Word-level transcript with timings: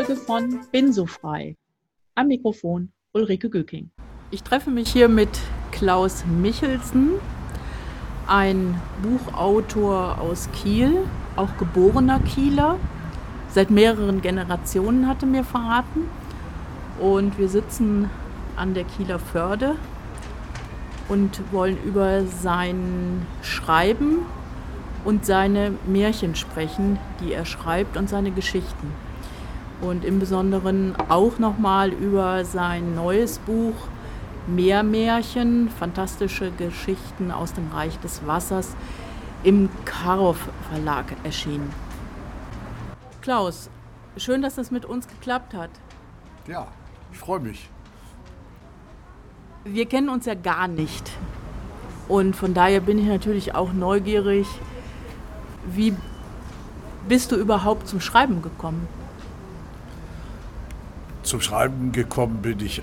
Folge 0.00 0.16
von 0.16 0.60
Bin 0.72 0.94
so 0.94 1.04
frei. 1.04 1.58
Am 2.14 2.28
Mikrofon 2.28 2.90
Ulrike 3.12 3.50
Göking. 3.50 3.90
Ich 4.30 4.42
treffe 4.42 4.70
mich 4.70 4.90
hier 4.90 5.10
mit 5.10 5.28
Klaus 5.72 6.24
Michelsen, 6.24 7.16
ein 8.26 8.80
Buchautor 9.02 10.18
aus 10.18 10.48
Kiel, 10.52 11.06
auch 11.36 11.54
geborener 11.58 12.18
Kieler. 12.20 12.78
Seit 13.50 13.70
mehreren 13.70 14.22
Generationen 14.22 15.06
hatte 15.06 15.26
mir 15.26 15.44
verraten. 15.44 16.08
Und 16.98 17.38
wir 17.38 17.50
sitzen 17.50 18.08
an 18.56 18.72
der 18.72 18.84
Kieler 18.84 19.18
Förde 19.18 19.76
und 21.08 21.42
wollen 21.52 21.76
über 21.84 22.24
sein 22.24 23.26
Schreiben 23.42 24.20
und 25.04 25.26
seine 25.26 25.74
Märchen 25.86 26.36
sprechen, 26.36 26.98
die 27.20 27.34
er 27.34 27.44
schreibt 27.44 27.98
und 27.98 28.08
seine 28.08 28.30
Geschichten. 28.30 28.94
Und 29.80 30.04
im 30.04 30.18
Besonderen 30.18 30.94
auch 31.08 31.38
nochmal 31.38 31.90
über 31.90 32.44
sein 32.44 32.94
neues 32.94 33.38
Buch 33.38 33.74
Meermärchen, 34.46 35.68
fantastische 35.70 36.50
Geschichten 36.50 37.30
aus 37.30 37.52
dem 37.54 37.70
Reich 37.72 37.98
des 38.00 38.26
Wassers, 38.26 38.74
im 39.42 39.70
Karow 39.84 40.36
Verlag 40.70 41.06
erschienen. 41.24 41.72
Klaus, 43.22 43.70
schön, 44.16 44.42
dass 44.42 44.56
das 44.56 44.70
mit 44.70 44.84
uns 44.84 45.08
geklappt 45.08 45.54
hat. 45.54 45.70
Ja, 46.46 46.66
ich 47.12 47.18
freue 47.18 47.40
mich. 47.40 47.70
Wir 49.64 49.86
kennen 49.86 50.08
uns 50.08 50.26
ja 50.26 50.34
gar 50.34 50.68
nicht. 50.68 51.10
Und 52.08 52.34
von 52.34 52.54
daher 52.54 52.80
bin 52.80 52.98
ich 52.98 53.06
natürlich 53.06 53.54
auch 53.54 53.72
neugierig, 53.72 54.46
wie 55.66 55.94
bist 57.08 57.30
du 57.30 57.36
überhaupt 57.36 57.86
zum 57.86 58.00
Schreiben 58.00 58.42
gekommen? 58.42 58.88
Zum 61.22 61.40
Schreiben 61.40 61.92
gekommen 61.92 62.42
bin 62.42 62.60
ich 62.60 62.82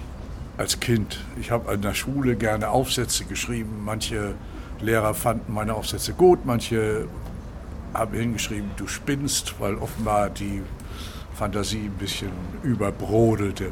als 0.57 0.79
Kind. 0.79 1.23
Ich 1.39 1.51
habe 1.51 1.71
an 1.71 1.81
der 1.81 1.93
Schule 1.93 2.35
gerne 2.35 2.69
Aufsätze 2.69 3.25
geschrieben. 3.25 3.81
Manche 3.83 4.35
Lehrer 4.79 5.13
fanden 5.13 5.53
meine 5.53 5.73
Aufsätze 5.73 6.13
gut, 6.13 6.45
manche 6.45 7.07
haben 7.93 8.15
hingeschrieben, 8.15 8.69
du 8.77 8.87
spinnst, 8.87 9.55
weil 9.59 9.75
offenbar 9.75 10.29
die 10.29 10.61
Fantasie 11.33 11.85
ein 11.85 11.97
bisschen 11.97 12.29
überbrodelte. 12.63 13.71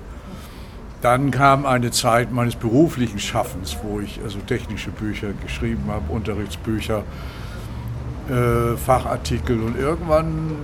Dann 1.02 1.30
kam 1.30 1.66
eine 1.66 1.92
Zeit 1.92 2.32
meines 2.32 2.56
beruflichen 2.56 3.20
Schaffens, 3.20 3.78
wo 3.84 4.00
ich 4.00 4.20
also 4.24 4.40
technische 4.40 4.90
Bücher 4.90 5.34
geschrieben 5.44 5.84
habe, 5.88 6.12
Unterrichtsbücher, 6.12 7.04
äh, 8.30 8.76
Fachartikel 8.78 9.62
und 9.62 9.78
irgendwann 9.78 10.56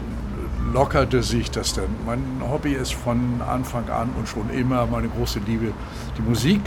lockerte 0.73 1.23
sich 1.23 1.51
das 1.51 1.73
dann. 1.73 1.89
Mein 2.05 2.23
Hobby 2.49 2.73
ist 2.73 2.93
von 2.93 3.41
Anfang 3.41 3.89
an 3.89 4.09
und 4.17 4.27
schon 4.27 4.49
immer 4.49 4.85
meine 4.85 5.09
große 5.09 5.39
Liebe 5.39 5.73
die 6.17 6.21
Musik. 6.21 6.61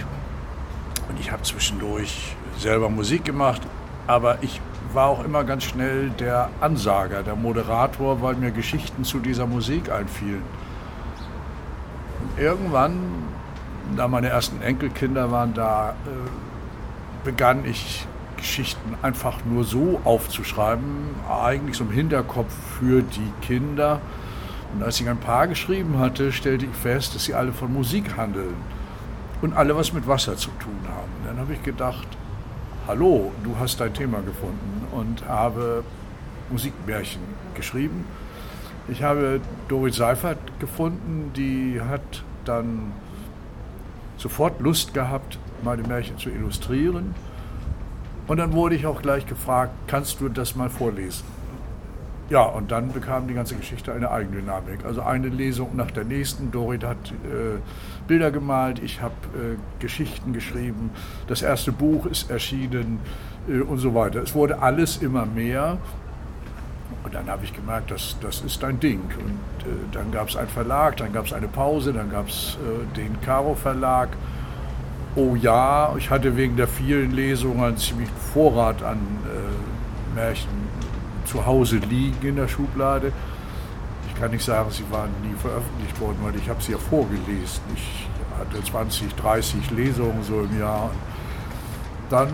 Und 1.09 1.21
ich 1.21 1.31
habe 1.31 1.43
zwischendurch 1.43 2.37
selber 2.59 2.89
Musik 2.89 3.25
gemacht, 3.25 3.63
aber 4.07 4.43
ich 4.43 4.61
war 4.93 5.09
auch 5.09 5.25
immer 5.25 5.45
ganz 5.45 5.65
schnell 5.65 6.11
der 6.11 6.51
Ansager, 6.61 7.23
der 7.23 7.37
Moderator, 7.37 8.23
weil 8.23 8.37
mir 8.37 8.51
Geschichten 8.51 9.05
zu 9.05 9.19
dieser 9.19 9.47
Musik 9.47 9.91
einfielen. 9.91 10.43
Und 12.23 12.43
irgendwann, 12.43 12.99
da 13.97 14.09
meine 14.09 14.29
ersten 14.29 14.63
Enkelkinder 14.63 15.31
waren 15.31 15.55
da, 15.55 15.91
äh, 15.91 17.25
begann 17.25 17.65
ich 17.65 18.07
Geschichten 18.37 18.97
einfach 19.03 19.45
nur 19.45 19.65
so 19.65 20.01
aufzuschreiben, 20.05 20.85
eigentlich 21.29 21.77
so 21.77 21.85
im 21.85 21.91
Hinterkopf 21.91 22.53
für 22.79 23.03
die 23.03 23.33
Kinder. 23.47 24.01
Und 24.75 24.83
als 24.83 25.01
ich 25.01 25.09
ein 25.09 25.19
paar 25.19 25.47
geschrieben 25.47 25.99
hatte, 25.99 26.33
stellte 26.33 26.67
ich 26.67 26.73
fest, 26.73 27.15
dass 27.15 27.25
sie 27.25 27.35
alle 27.35 27.53
von 27.53 27.73
Musik 27.73 28.17
handeln 28.17 28.55
und 29.43 29.55
alle 29.55 29.77
was 29.77 29.93
mit 29.93 30.07
Wasser 30.07 30.37
zu 30.37 30.51
tun 30.59 30.79
haben. 30.89 31.11
Dann 31.25 31.39
habe 31.39 31.53
ich 31.53 31.63
gedacht, 31.63 32.07
hallo, 32.87 33.33
du 33.43 33.57
hast 33.59 33.81
dein 33.81 33.95
Thema 33.95 34.21
gefunden 34.21 34.87
und 34.93 35.27
habe 35.29 35.85
Musikmärchen 36.51 37.23
geschrieben. 37.55 38.05
Ich 38.89 39.03
habe 39.03 39.41
Dorit 39.69 39.95
Seifert 39.95 40.39
gefunden, 40.61 41.31
die 41.35 41.81
hat 41.81 42.23
dann 42.45 42.93
sofort 44.17 44.61
Lust 44.61 44.93
gehabt, 44.93 45.39
meine 45.63 45.83
Märchen 45.83 46.19
zu 46.19 46.31
illustrieren. 46.31 47.15
Und 48.27 48.39
dann 48.39 48.53
wurde 48.53 48.75
ich 48.75 48.87
auch 48.87 49.03
gleich 49.03 49.27
gefragt, 49.27 49.73
kannst 49.87 50.21
du 50.21 50.29
das 50.29 50.57
mal 50.57 50.71
vorlesen? 50.71 51.25
Ja, 52.31 52.43
und 52.43 52.71
dann 52.71 52.91
bekam 52.91 53.29
die 53.29 53.35
ganze 53.35 53.55
Geschichte 53.55 53.93
eine 53.93 54.11
Eigendynamik. 54.11 54.87
Also 54.87 55.03
eine 55.03 55.29
Lesung 55.29 55.77
nach 55.77 55.91
der 55.91 56.05
nächsten. 56.05 56.51
Dorit 56.51 56.83
hat 56.83 56.97
äh, 57.11 57.59
Bilder 58.09 58.31
gemalt, 58.31 58.79
ich 58.83 59.03
habe 59.03 59.15
äh, 59.35 59.57
Geschichten 59.79 60.33
geschrieben, 60.33 60.91
das 61.27 61.43
erste 61.43 61.71
Buch 61.71 62.07
ist 62.07 62.31
erschienen 62.31 62.99
äh, 63.47 63.61
und 63.61 63.77
so 63.77 63.95
weiter. 63.95 64.23
Es 64.23 64.35
wurde 64.35 64.63
alles 64.63 64.97
immer 64.99 65.27
mehr. 65.27 65.77
Und 67.05 67.15
dann 67.15 67.29
habe 67.29 67.45
ich 67.45 67.53
gemerkt, 67.53 67.91
das, 67.91 68.17
das 68.23 68.41
ist 68.41 68.65
ein 68.65 68.81
Ding. 68.81 69.01
Und 69.01 69.67
äh, 69.69 69.75
dann 69.93 70.11
gab 70.11 70.31
es 70.31 70.37
einen 70.37 70.49
Verlag, 70.49 70.97
dann 70.97 71.13
gab 71.13 71.27
es 71.27 71.35
eine 71.35 71.49
Pause, 71.49 71.93
dann 71.93 72.11
gab 72.11 72.29
es 72.29 72.57
äh, 72.57 72.97
den 72.97 73.21
Caro 73.21 73.55
Verlag. 73.55 74.09
Oh 75.17 75.37
ja, 75.37 75.95
ich 75.97 76.11
hatte 76.11 76.37
wegen 76.37 76.57
der 76.57 76.67
vielen 76.67 77.13
Lesungen 77.13 77.63
einen 77.63 77.77
ziemlichen 77.77 78.17
Vorrat 78.33 78.83
an 78.83 78.99
äh, 79.25 80.15
Märchen 80.17 80.51
zu 81.25 81.47
Hause 81.47 81.77
liegen 81.77 82.27
in 82.27 82.37
der 82.37 82.49
Schublade. 82.49 83.13
Ich 84.09 84.21
kann 84.21 84.33
nicht 84.33 84.45
sagen, 84.45 84.71
sie 84.71 84.85
waren 84.91 85.11
nie 85.23 85.35
veröffentlicht 85.37 86.01
worden, 86.01 86.19
weil 86.23 86.35
ich 86.35 86.49
habe 86.49 86.61
sie 86.61 86.73
ja 86.73 86.79
vorgelesen. 86.79 87.63
Ich 87.75 88.09
hatte 88.39 88.63
20, 88.63 89.15
30 89.15 89.71
Lesungen 89.71 90.23
so 90.25 90.41
im 90.41 90.59
Jahr. 90.59 90.91
Dann 92.11 92.31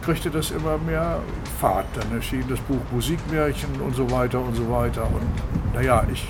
kriegte 0.00 0.30
das 0.30 0.50
immer 0.52 0.78
mehr 0.78 1.20
Fahrt. 1.60 1.86
Dann 1.94 2.16
erschien 2.16 2.44
das 2.48 2.60
Buch 2.60 2.80
Musikmärchen 2.92 3.78
und 3.80 3.94
so 3.94 4.10
weiter 4.10 4.40
und 4.40 4.54
so 4.54 4.70
weiter. 4.70 5.02
Und 5.02 5.74
naja, 5.74 6.02
ich 6.10 6.26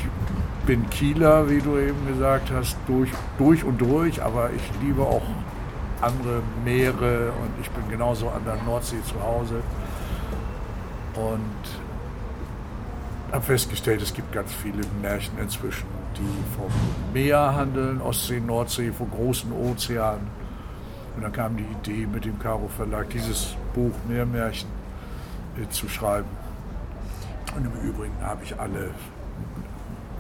bin 0.66 0.88
Kieler, 0.91 1.48
wie 1.48 1.60
du 1.60 1.78
eben 1.78 2.06
gesagt 2.08 2.50
hast, 2.53 2.76
durch, 2.88 3.10
durch 3.38 3.62
und 3.62 3.80
durch, 3.80 4.20
aber 4.20 4.50
ich 4.50 4.62
liebe 4.82 5.03
auch 5.03 5.22
andere 6.00 6.42
Meere 6.64 7.32
und 7.32 7.50
ich 7.60 7.70
bin 7.70 7.88
genauso 7.88 8.28
an 8.28 8.44
der 8.44 8.56
Nordsee 8.62 9.02
zu 9.04 9.20
Hause. 9.22 9.62
Und 11.14 13.32
habe 13.32 13.44
festgestellt, 13.44 14.02
es 14.02 14.12
gibt 14.12 14.32
ganz 14.32 14.52
viele 14.52 14.82
Märchen 15.00 15.38
inzwischen, 15.38 15.86
die 16.16 16.56
vom 16.56 16.70
Meer 17.12 17.54
handeln, 17.54 18.00
Ostsee, 18.00 18.40
Nordsee, 18.40 18.92
vom 18.92 19.10
großen 19.10 19.52
Ozean. 19.52 20.20
Und 21.16 21.22
dann 21.22 21.32
kam 21.32 21.56
die 21.56 21.64
Idee 21.64 22.06
mit 22.06 22.24
dem 22.24 22.38
Caro 22.38 22.68
Verlag, 22.68 23.08
dieses 23.10 23.56
Buch 23.74 23.92
Meermärchen 24.08 24.68
äh, 25.56 25.68
zu 25.70 25.88
schreiben. 25.88 26.28
Und 27.56 27.64
im 27.64 27.88
Übrigen 27.88 28.14
habe 28.22 28.44
ich 28.44 28.58
alle 28.60 28.90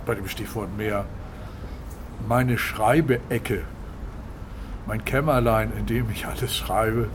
bei 0.06 0.14
dem 0.14 0.26
Stichwort 0.26 0.74
Meer 0.76 1.04
meine 2.26 2.56
Schreibeecke 2.56 3.64
mein 4.86 5.04
Kämmerlein, 5.04 5.72
in 5.78 5.86
dem 5.86 6.10
ich 6.10 6.26
alles 6.26 6.54
schreibe, 6.54 7.08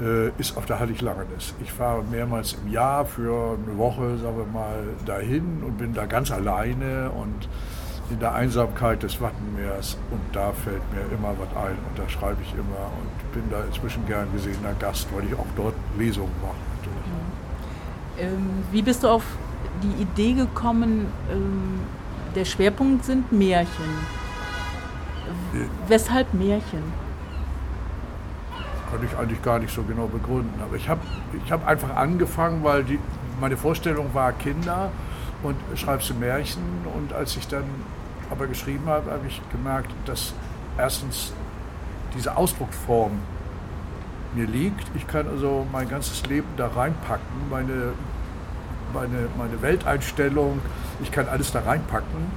äh, 0.00 0.28
ist 0.38 0.56
auf 0.56 0.66
der 0.66 0.80
Heiliglangenes. 0.80 1.54
Ich 1.62 1.72
fahre 1.72 2.02
mehrmals 2.02 2.56
im 2.64 2.72
Jahr 2.72 3.04
für 3.04 3.56
eine 3.64 3.78
Woche, 3.78 4.18
sagen 4.18 4.36
wir 4.36 4.46
mal, 4.46 4.84
dahin 5.06 5.62
und 5.64 5.78
bin 5.78 5.94
da 5.94 6.06
ganz 6.06 6.30
alleine 6.30 7.10
und 7.10 7.48
in 8.10 8.18
der 8.18 8.34
Einsamkeit 8.34 9.02
des 9.02 9.20
Wattenmeers 9.20 9.96
und 10.10 10.20
da 10.32 10.52
fällt 10.52 10.82
mir 10.92 11.16
immer 11.16 11.34
was 11.38 11.64
ein 11.64 11.78
und 11.88 11.98
da 11.98 12.08
schreibe 12.08 12.42
ich 12.42 12.52
immer 12.52 12.90
und 13.00 13.32
bin 13.32 13.44
da 13.50 13.64
inzwischen 13.64 14.04
gern 14.06 14.30
gesehener 14.32 14.74
Gast, 14.78 15.08
weil 15.14 15.24
ich 15.24 15.34
auch 15.34 15.46
dort 15.56 15.74
Lesungen 15.96 16.32
mache. 16.42 16.54
Natürlich. 16.78 18.32
Ähm, 18.34 18.64
wie 18.70 18.82
bist 18.82 19.04
du 19.04 19.08
auf 19.08 19.24
die 19.82 20.02
Idee 20.02 20.34
gekommen, 20.34 21.06
ähm, 21.30 21.80
der 22.34 22.44
Schwerpunkt 22.44 23.04
sind 23.04 23.32
Märchen? 23.32 24.21
Weshalb 25.88 26.32
Märchen? 26.34 26.82
Kann 28.90 29.04
ich 29.04 29.16
eigentlich 29.16 29.42
gar 29.42 29.58
nicht 29.58 29.74
so 29.74 29.82
genau 29.82 30.06
begründen. 30.06 30.60
Aber 30.62 30.76
ich 30.76 30.88
habe 30.88 31.00
ich 31.44 31.50
hab 31.50 31.66
einfach 31.66 31.94
angefangen, 31.96 32.62
weil 32.62 32.84
die, 32.84 32.98
meine 33.40 33.56
Vorstellung 33.56 34.12
war 34.12 34.32
Kinder 34.32 34.90
und 35.42 35.56
schreibst 35.76 36.10
du 36.10 36.14
Märchen. 36.14 36.62
Und 36.94 37.12
als 37.12 37.36
ich 37.36 37.48
dann 37.48 37.64
aber 38.30 38.46
geschrieben 38.46 38.86
habe, 38.86 39.10
habe 39.10 39.26
ich 39.26 39.40
gemerkt, 39.50 39.90
dass 40.06 40.34
erstens 40.78 41.32
diese 42.14 42.36
Ausdrucksform 42.36 43.12
mir 44.34 44.46
liegt. 44.46 44.84
Ich 44.94 45.06
kann 45.06 45.28
also 45.28 45.66
mein 45.70 45.88
ganzes 45.88 46.24
Leben 46.26 46.48
da 46.56 46.68
reinpacken, 46.68 47.50
meine, 47.50 47.92
meine, 48.92 49.28
meine 49.36 49.60
Welteinstellung, 49.60 50.60
ich 51.02 51.10
kann 51.10 51.28
alles 51.28 51.52
da 51.52 51.60
reinpacken, 51.60 52.30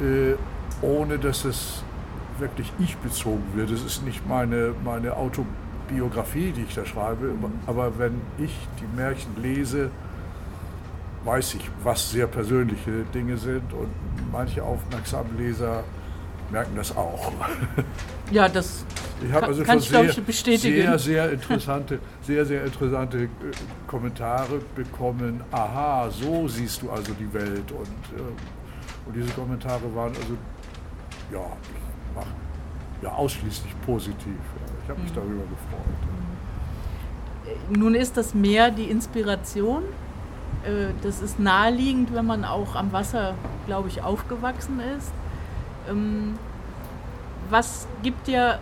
äh, 0.00 0.34
ohne 0.82 1.18
dass 1.18 1.44
es 1.44 1.82
wirklich 2.40 2.72
ich 2.78 2.96
bezogen 2.98 3.44
wird. 3.54 3.70
Es 3.70 3.84
ist 3.84 4.04
nicht 4.04 4.26
meine, 4.28 4.74
meine 4.84 5.16
Autobiografie, 5.16 6.52
die 6.52 6.62
ich 6.62 6.74
da 6.74 6.84
schreibe, 6.84 7.34
aber 7.66 7.98
wenn 7.98 8.20
ich 8.38 8.56
die 8.80 8.96
Märchen 8.96 9.40
lese, 9.40 9.90
weiß 11.24 11.54
ich, 11.54 11.70
was 11.82 12.10
sehr 12.10 12.26
persönliche 12.26 13.04
Dinge 13.14 13.36
sind 13.36 13.72
und 13.72 13.90
manche 14.32 14.62
aufmerksamen 14.62 15.36
Leser 15.36 15.84
merken 16.50 16.76
das 16.76 16.96
auch. 16.96 17.32
Ja, 18.32 18.48
das 18.48 18.84
ich 19.26 19.32
habe 19.32 19.46
also 19.46 19.64
schon 19.64 19.78
ich, 19.78 19.88
sehr, 19.88 20.22
bestätigen. 20.22 20.82
sehr, 20.82 20.98
sehr 20.98 21.32
interessante, 21.32 21.98
sehr, 22.22 22.44
sehr 22.46 22.64
interessante 22.64 23.24
äh, 23.24 23.28
Kommentare 23.86 24.60
bekommen. 24.74 25.42
Aha, 25.50 26.08
so 26.10 26.48
siehst 26.48 26.82
du 26.82 26.90
also 26.90 27.12
die 27.12 27.32
Welt. 27.32 27.70
Und, 27.72 28.16
äh, 28.16 29.06
und 29.06 29.14
diese 29.16 29.30
Kommentare 29.32 29.82
waren 29.94 30.12
also, 30.14 30.36
ja, 31.32 31.40
ich 31.74 31.79
ja 33.02 33.12
ausschließlich 33.12 33.74
positiv. 33.84 34.36
Ich 34.82 34.90
habe 34.90 35.00
mich 35.00 35.10
mhm. 35.10 35.16
darüber 35.16 35.42
gefreut. 35.42 36.18
Nun 37.70 37.94
ist 37.94 38.16
das 38.16 38.34
Meer 38.34 38.70
die 38.70 38.84
Inspiration. 38.84 39.82
Äh, 40.64 40.92
das 41.02 41.20
ist 41.20 41.38
naheliegend, 41.38 42.14
wenn 42.14 42.26
man 42.26 42.44
auch 42.44 42.74
am 42.74 42.92
Wasser, 42.92 43.34
glaube 43.66 43.88
ich, 43.88 44.02
aufgewachsen 44.02 44.80
ist. 44.96 45.12
Ähm, 45.88 46.38
was 47.48 47.88
gibt 48.02 48.26
dir 48.26 48.58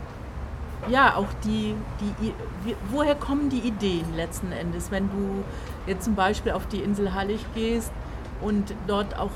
ja 0.88 1.16
auch 1.16 1.26
die, 1.44 1.74
die, 2.00 2.32
woher 2.90 3.14
kommen 3.14 3.50
die 3.50 3.58
Ideen 3.58 4.14
letzten 4.14 4.52
Endes, 4.52 4.90
wenn 4.90 5.10
du 5.10 5.44
jetzt 5.86 6.04
zum 6.04 6.14
Beispiel 6.14 6.52
auf 6.52 6.66
die 6.66 6.78
Insel 6.78 7.14
Hallig 7.14 7.44
gehst 7.54 7.92
und 8.40 8.72
dort 8.86 9.18
auch 9.18 9.32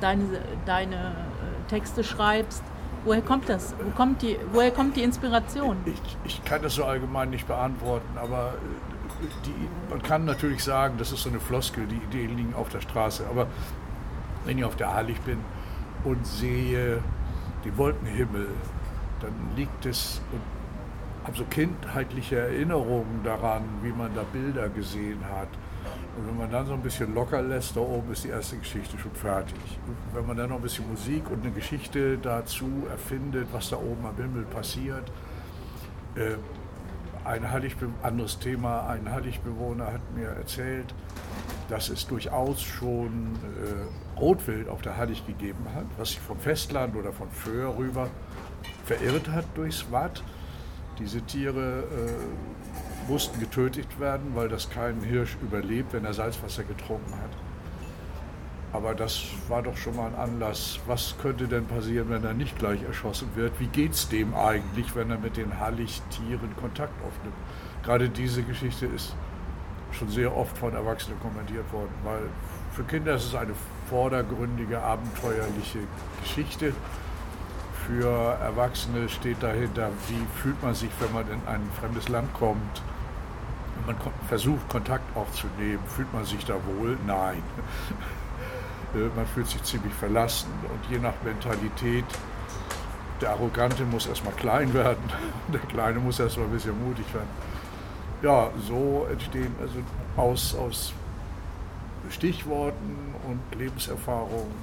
deine, 0.00 0.24
deine 0.66 0.94
äh, 0.94 1.68
Texte 1.68 2.04
schreibst? 2.04 2.62
Woher 3.06 3.22
kommt 3.22 3.48
das? 3.48 3.72
Wo 3.78 3.90
kommt 3.90 4.20
die, 4.20 4.36
woher 4.52 4.72
kommt 4.72 4.96
die 4.96 5.04
Inspiration? 5.04 5.76
Ich, 5.86 6.16
ich 6.24 6.44
kann 6.44 6.60
das 6.62 6.74
so 6.74 6.84
allgemein 6.84 7.30
nicht 7.30 7.46
beantworten, 7.46 8.18
aber 8.18 8.54
äh, 9.22 9.26
die, 9.46 9.54
man 9.88 10.02
kann 10.02 10.24
natürlich 10.24 10.64
sagen, 10.64 10.96
das 10.98 11.12
ist 11.12 11.22
so 11.22 11.30
eine 11.30 11.38
Floskel, 11.38 11.86
die 11.86 11.96
Ideen 11.96 12.36
liegen 12.36 12.54
auf 12.54 12.68
der 12.68 12.80
Straße. 12.80 13.24
Aber 13.30 13.46
wenn 14.44 14.58
ich 14.58 14.64
auf 14.64 14.74
der 14.74 14.92
Hallig 14.92 15.20
bin 15.20 15.38
und 16.02 16.26
sehe 16.26 17.00
die 17.64 17.78
Wolkenhimmel, 17.78 18.48
dann 19.20 19.32
liegt 19.54 19.86
es 19.86 20.20
und 20.32 20.40
habe 21.24 21.36
so 21.36 21.44
kindheitliche 21.44 22.38
Erinnerungen 22.38 23.20
daran, 23.22 23.62
wie 23.82 23.92
man 23.92 24.14
da 24.16 24.24
Bilder 24.32 24.68
gesehen 24.68 25.20
hat. 25.30 25.48
Und 26.16 26.26
wenn 26.26 26.36
man 26.38 26.50
dann 26.50 26.66
so 26.66 26.72
ein 26.72 26.80
bisschen 26.80 27.14
locker 27.14 27.42
lässt, 27.42 27.76
da 27.76 27.80
oben 27.80 28.10
ist 28.12 28.24
die 28.24 28.30
erste 28.30 28.56
Geschichte 28.56 28.98
schon 28.98 29.12
fertig. 29.12 29.78
Und 29.86 29.96
wenn 30.14 30.26
man 30.26 30.36
dann 30.36 30.48
noch 30.48 30.56
ein 30.56 30.62
bisschen 30.62 30.88
Musik 30.88 31.30
und 31.30 31.42
eine 31.44 31.52
Geschichte 31.52 32.16
dazu 32.18 32.70
erfindet, 32.90 33.48
was 33.52 33.68
da 33.70 33.76
oben 33.76 34.06
am 34.06 34.16
Himmel 34.16 34.44
passiert. 34.44 35.10
Äh, 36.14 36.36
ein 37.26 37.50
Halligbe 37.50 37.88
anderes 38.02 38.38
Thema, 38.38 38.86
ein 38.88 39.10
Halligbewohner 39.10 39.92
hat 39.92 40.00
mir 40.14 40.28
erzählt, 40.28 40.94
dass 41.68 41.88
es 41.88 42.06
durchaus 42.06 42.62
schon 42.62 43.34
äh, 43.42 44.18
Rotwild 44.20 44.68
auf 44.68 44.80
der 44.80 44.96
Hallig 44.96 45.26
gegeben 45.26 45.66
hat, 45.74 45.86
was 45.98 46.10
sich 46.10 46.20
vom 46.20 46.38
Festland 46.38 46.94
oder 46.94 47.12
von 47.12 47.28
Föhr 47.30 47.76
rüber 47.76 48.08
verirrt 48.84 49.28
hat 49.28 49.44
durchs 49.54 49.90
Watt. 49.90 50.22
Diese 50.98 51.20
Tiere 51.20 51.80
äh, 51.80 52.85
mussten 53.08 53.40
getötet 53.40 54.00
werden, 54.00 54.32
weil 54.34 54.48
das 54.48 54.70
kein 54.70 55.00
Hirsch 55.00 55.36
überlebt, 55.40 55.92
wenn 55.92 56.04
er 56.04 56.14
Salzwasser 56.14 56.64
getrunken 56.64 57.12
hat. 57.14 57.30
Aber 58.72 58.94
das 58.94 59.22
war 59.48 59.62
doch 59.62 59.76
schon 59.76 59.96
mal 59.96 60.08
ein 60.08 60.14
Anlass. 60.16 60.80
Was 60.86 61.16
könnte 61.18 61.48
denn 61.48 61.66
passieren, 61.66 62.10
wenn 62.10 62.24
er 62.24 62.34
nicht 62.34 62.58
gleich 62.58 62.82
erschossen 62.82 63.28
wird? 63.34 63.58
Wie 63.58 63.68
geht 63.68 63.92
es 63.92 64.08
dem 64.08 64.34
eigentlich, 64.34 64.94
wenn 64.94 65.10
er 65.10 65.18
mit 65.18 65.36
den 65.36 65.58
Halligtieren 65.58 66.54
Kontakt 66.60 66.92
aufnimmt? 67.02 67.36
Gerade 67.82 68.08
diese 68.08 68.42
Geschichte 68.42 68.86
ist 68.86 69.14
schon 69.92 70.08
sehr 70.08 70.36
oft 70.36 70.58
von 70.58 70.74
Erwachsenen 70.74 71.18
kommentiert 71.20 71.72
worden, 71.72 71.94
weil 72.04 72.22
für 72.72 72.82
Kinder 72.84 73.14
ist 73.14 73.26
es 73.26 73.34
eine 73.34 73.54
vordergründige, 73.88 74.82
abenteuerliche 74.82 75.78
Geschichte 76.20 76.74
für 77.86 78.36
Erwachsene 78.42 79.08
steht 79.08 79.42
dahinter, 79.42 79.90
wie 80.08 80.40
fühlt 80.42 80.60
man 80.62 80.74
sich, 80.74 80.90
wenn 80.98 81.12
man 81.12 81.24
in 81.30 81.40
ein 81.46 81.62
fremdes 81.80 82.08
Land 82.08 82.34
kommt 82.34 82.82
man 83.86 83.96
versucht, 84.28 84.68
Kontakt 84.68 85.16
aufzunehmen. 85.16 85.82
Fühlt 85.86 86.12
man 86.12 86.24
sich 86.24 86.44
da 86.44 86.54
wohl? 86.54 86.98
Nein. 87.06 87.42
Äh, 88.94 89.08
man 89.16 89.26
fühlt 89.26 89.48
sich 89.48 89.60
ziemlich 89.64 89.92
verlassen 89.92 90.48
und 90.62 90.88
je 90.88 91.00
nach 91.00 91.14
Mentalität, 91.24 92.04
der 93.20 93.30
Arrogante 93.30 93.82
muss 93.82 94.06
erstmal 94.06 94.32
klein 94.34 94.72
werden, 94.74 95.02
der 95.52 95.58
Kleine 95.58 95.98
muss 95.98 96.20
erstmal 96.20 96.46
ein 96.46 96.52
bisschen 96.52 96.80
mutig 96.86 97.04
werden. 97.12 97.28
Ja, 98.22 98.48
so 98.68 99.08
entstehen 99.10 99.52
also 99.60 99.80
aus, 100.16 100.54
aus 100.54 100.92
Stichworten 102.10 103.12
und 103.28 103.58
Lebenserfahrungen 103.58 104.54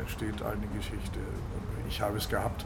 entsteht 0.00 0.42
eine 0.42 0.66
Geschichte 0.76 1.20
ich 1.88 2.00
habe 2.00 2.18
es 2.18 2.28
gehabt, 2.28 2.64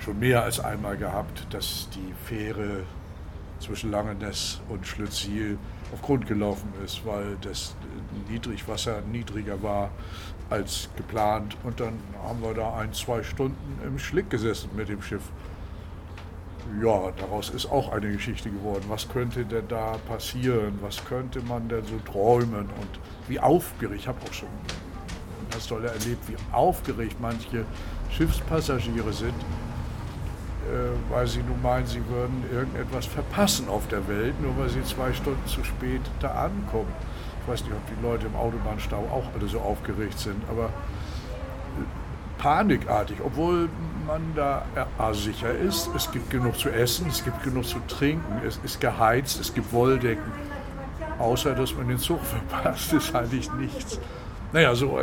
schon 0.00 0.18
mehr 0.18 0.42
als 0.42 0.58
einmal 0.58 0.96
gehabt, 0.96 1.46
dass 1.50 1.88
die 1.90 2.12
Fähre 2.26 2.82
zwischen 3.62 3.90
Langeness 3.90 4.60
und 4.68 4.86
Schlütziel 4.86 5.58
auf 5.92 6.02
Grund 6.02 6.26
gelaufen 6.26 6.72
ist, 6.84 7.04
weil 7.06 7.36
das 7.40 7.74
Niedrigwasser 8.28 9.02
niedriger 9.02 9.62
war 9.62 9.90
als 10.50 10.88
geplant. 10.96 11.56
Und 11.64 11.80
dann 11.80 11.94
haben 12.22 12.42
wir 12.42 12.54
da 12.54 12.76
ein, 12.76 12.92
zwei 12.92 13.22
Stunden 13.22 13.78
im 13.86 13.98
Schlick 13.98 14.28
gesessen 14.30 14.70
mit 14.76 14.88
dem 14.88 15.02
Schiff. 15.02 15.22
Ja, 16.82 17.10
daraus 17.18 17.50
ist 17.50 17.66
auch 17.66 17.92
eine 17.92 18.10
Geschichte 18.12 18.50
geworden. 18.50 18.84
Was 18.88 19.08
könnte 19.08 19.44
denn 19.44 19.68
da 19.68 19.98
passieren? 20.08 20.78
Was 20.80 21.04
könnte 21.04 21.42
man 21.42 21.68
denn 21.68 21.84
so 21.84 21.98
träumen? 22.10 22.66
Und 22.66 23.00
wie 23.28 23.38
aufgeregt, 23.38 24.00
ich 24.00 24.08
habe 24.08 24.18
auch 24.26 24.32
schon 24.32 24.48
das 25.50 25.66
Tolle 25.66 25.88
erlebt, 25.88 26.28
wie 26.28 26.36
aufgeregt 26.52 27.16
manche 27.20 27.64
Schiffspassagiere 28.10 29.12
sind, 29.12 29.34
weil 31.10 31.26
sie 31.26 31.42
nun 31.42 31.60
meinen, 31.62 31.86
sie 31.86 32.06
würden 32.08 32.44
irgendetwas 32.52 33.06
verpassen 33.06 33.68
auf 33.68 33.88
der 33.88 34.06
Welt, 34.08 34.40
nur 34.40 34.56
weil 34.58 34.68
sie 34.68 34.82
zwei 34.84 35.12
Stunden 35.12 35.46
zu 35.46 35.64
spät 35.64 36.00
da 36.20 36.30
ankommen. 36.30 36.92
Ich 37.42 37.48
weiß 37.48 37.64
nicht, 37.64 37.72
ob 37.72 37.86
die 37.86 38.02
Leute 38.02 38.26
im 38.26 38.36
Autobahnstau 38.36 38.98
auch 38.98 39.24
alle 39.34 39.48
so 39.48 39.60
aufgeregt 39.60 40.18
sind, 40.18 40.40
aber 40.48 40.66
äh, 40.66 40.70
panikartig, 42.38 43.16
obwohl 43.24 43.68
man 44.06 44.22
da 44.36 44.64
äh, 44.74 45.14
sicher 45.14 45.52
ist. 45.52 45.90
Es 45.96 46.10
gibt 46.10 46.30
genug 46.30 46.56
zu 46.58 46.70
essen, 46.70 47.06
es 47.08 47.24
gibt 47.24 47.42
genug 47.42 47.64
zu 47.64 47.78
trinken, 47.88 48.40
es 48.46 48.60
ist 48.62 48.80
geheizt, 48.80 49.40
es 49.40 49.52
gibt 49.52 49.72
Wolldecken. 49.72 50.32
Außer 51.18 51.54
dass 51.54 51.74
man 51.74 51.88
den 51.88 51.98
Zug 51.98 52.20
verpasst, 52.50 52.92
ist 52.92 53.14
eigentlich 53.14 53.52
nichts. 53.54 53.98
Naja, 54.52 54.74
so 54.74 54.98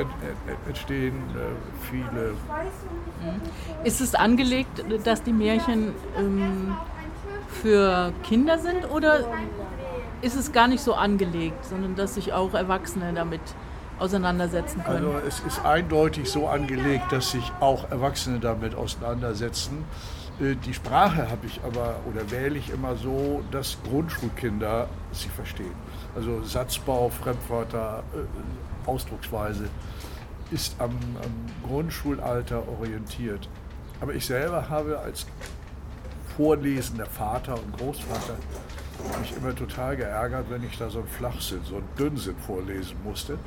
entstehen 0.67 1.15
äh, 1.35 1.89
viele. 1.89 2.31
Mhm. 2.31 3.41
Ist 3.83 3.99
es 3.99 4.13
angelegt, 4.13 4.83
dass 5.03 5.23
die 5.23 5.33
Märchen 5.33 5.93
ähm, 6.17 6.75
für 7.61 8.13
Kinder 8.23 8.59
sind 8.59 8.89
oder 8.91 9.25
ist 10.21 10.35
es 10.35 10.51
gar 10.51 10.67
nicht 10.67 10.83
so 10.83 10.93
angelegt, 10.93 11.65
sondern 11.65 11.95
dass 11.95 12.15
sich 12.15 12.33
auch 12.33 12.53
Erwachsene 12.53 13.13
damit 13.13 13.41
auseinandersetzen 13.97 14.83
können? 14.83 15.07
Also 15.07 15.27
es 15.27 15.39
ist 15.39 15.65
eindeutig 15.65 16.29
so 16.29 16.47
angelegt, 16.47 17.11
dass 17.11 17.31
sich 17.31 17.51
auch 17.59 17.89
Erwachsene 17.89 18.39
damit 18.39 18.75
auseinandersetzen. 18.75 19.83
Äh, 20.39 20.55
die 20.55 20.73
Sprache 20.73 21.29
habe 21.29 21.47
ich 21.47 21.59
aber 21.63 21.95
oder 22.09 22.29
wähle 22.31 22.57
ich 22.57 22.69
immer 22.69 22.95
so, 22.95 23.43
dass 23.51 23.77
Grundschulkinder 23.89 24.87
sie 25.11 25.29
verstehen. 25.29 25.73
Also 26.15 26.43
Satzbau, 26.43 27.09
Fremdwörter, 27.09 28.03
äh, 28.13 28.17
Ausdrucksweise 28.89 29.69
ist 30.51 30.75
am, 30.79 30.91
am 31.23 31.69
Grundschulalter 31.69 32.67
orientiert. 32.67 33.47
Aber 34.01 34.13
ich 34.13 34.25
selber 34.25 34.69
habe 34.69 34.99
als 34.99 35.27
vorlesender 36.35 37.05
Vater 37.05 37.53
und 37.53 37.77
Großvater 37.77 38.35
mich 39.21 39.35
immer 39.37 39.55
total 39.55 39.95
geärgert, 39.95 40.45
wenn 40.49 40.63
ich 40.63 40.77
da 40.77 40.89
so 40.89 40.99
ein 40.99 41.07
Flachsinn, 41.07 41.61
so 41.63 41.77
ein 41.77 41.83
Dünnsinn 41.97 42.35
vorlesen 42.37 42.97
musste. 43.03 43.37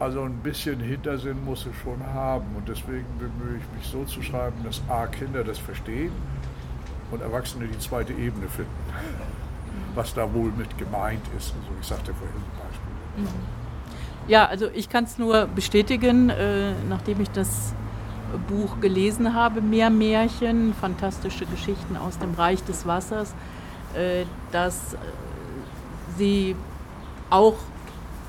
Also 0.00 0.22
ein 0.22 0.38
bisschen 0.38 0.80
Hintersinn 0.80 1.44
muss 1.44 1.66
es 1.66 1.76
schon 1.82 2.04
haben 2.06 2.46
und 2.56 2.68
deswegen 2.68 3.06
bemühe 3.18 3.58
ich 3.58 3.76
mich 3.76 3.86
so 3.86 4.04
zu 4.04 4.22
schreiben, 4.22 4.56
dass 4.64 4.82
A, 4.88 5.06
Kinder 5.06 5.42
das 5.42 5.58
verstehen 5.58 6.12
und 7.10 7.20
Erwachsene 7.20 7.66
die 7.66 7.78
zweite 7.78 8.12
Ebene 8.12 8.48
finden, 8.48 8.70
was 9.94 10.14
da 10.14 10.32
wohl 10.32 10.52
mit 10.52 10.76
gemeint 10.78 11.24
ist. 11.36 11.54
Also 11.54 11.68
ich 11.80 11.86
sagte 11.86 12.12
vorhin 12.14 12.36
ein 12.36 12.58
Beispiel. 12.58 13.24
Mhm. 13.24 13.57
Ja, 14.28 14.44
also 14.44 14.68
ich 14.74 14.90
kann 14.90 15.04
es 15.04 15.16
nur 15.16 15.46
bestätigen, 15.46 16.28
äh, 16.28 16.72
nachdem 16.86 17.22
ich 17.22 17.30
das 17.30 17.72
Buch 18.46 18.78
gelesen 18.78 19.32
habe, 19.32 19.62
Mehr 19.62 19.88
Märchen, 19.88 20.74
fantastische 20.78 21.46
Geschichten 21.46 21.96
aus 21.96 22.18
dem 22.18 22.34
Reich 22.34 22.62
des 22.64 22.86
Wassers, 22.86 23.34
äh, 23.94 24.24
dass 24.52 24.96
sie 26.18 26.54
auch 27.30 27.54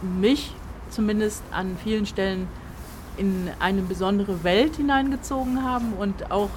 mich 0.02 0.54
zumindest 0.90 1.44
an 1.52 1.76
vielen 1.84 2.06
Stellen 2.06 2.48
in 3.18 3.50
eine 3.60 3.82
besondere 3.82 4.46
Welt 4.46 4.78
hineingezogen 4.78 5.66
haben 5.66 5.92
und 6.00 6.32
auch, 6.32 6.50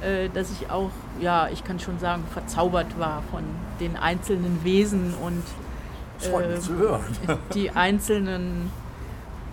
äh, 0.00 0.28
dass 0.28 0.50
ich 0.50 0.70
auch, 0.72 0.90
ja, 1.20 1.48
ich 1.52 1.62
kann 1.62 1.78
schon 1.78 2.00
sagen, 2.00 2.24
verzaubert 2.32 2.98
war 2.98 3.22
von 3.30 3.44
den 3.78 3.96
einzelnen 3.96 4.64
Wesen 4.64 5.14
und 5.22 5.44
äh, 6.26 6.60
zu 6.60 6.76
hören. 6.76 7.04
die 7.54 7.70
einzelnen 7.70 8.70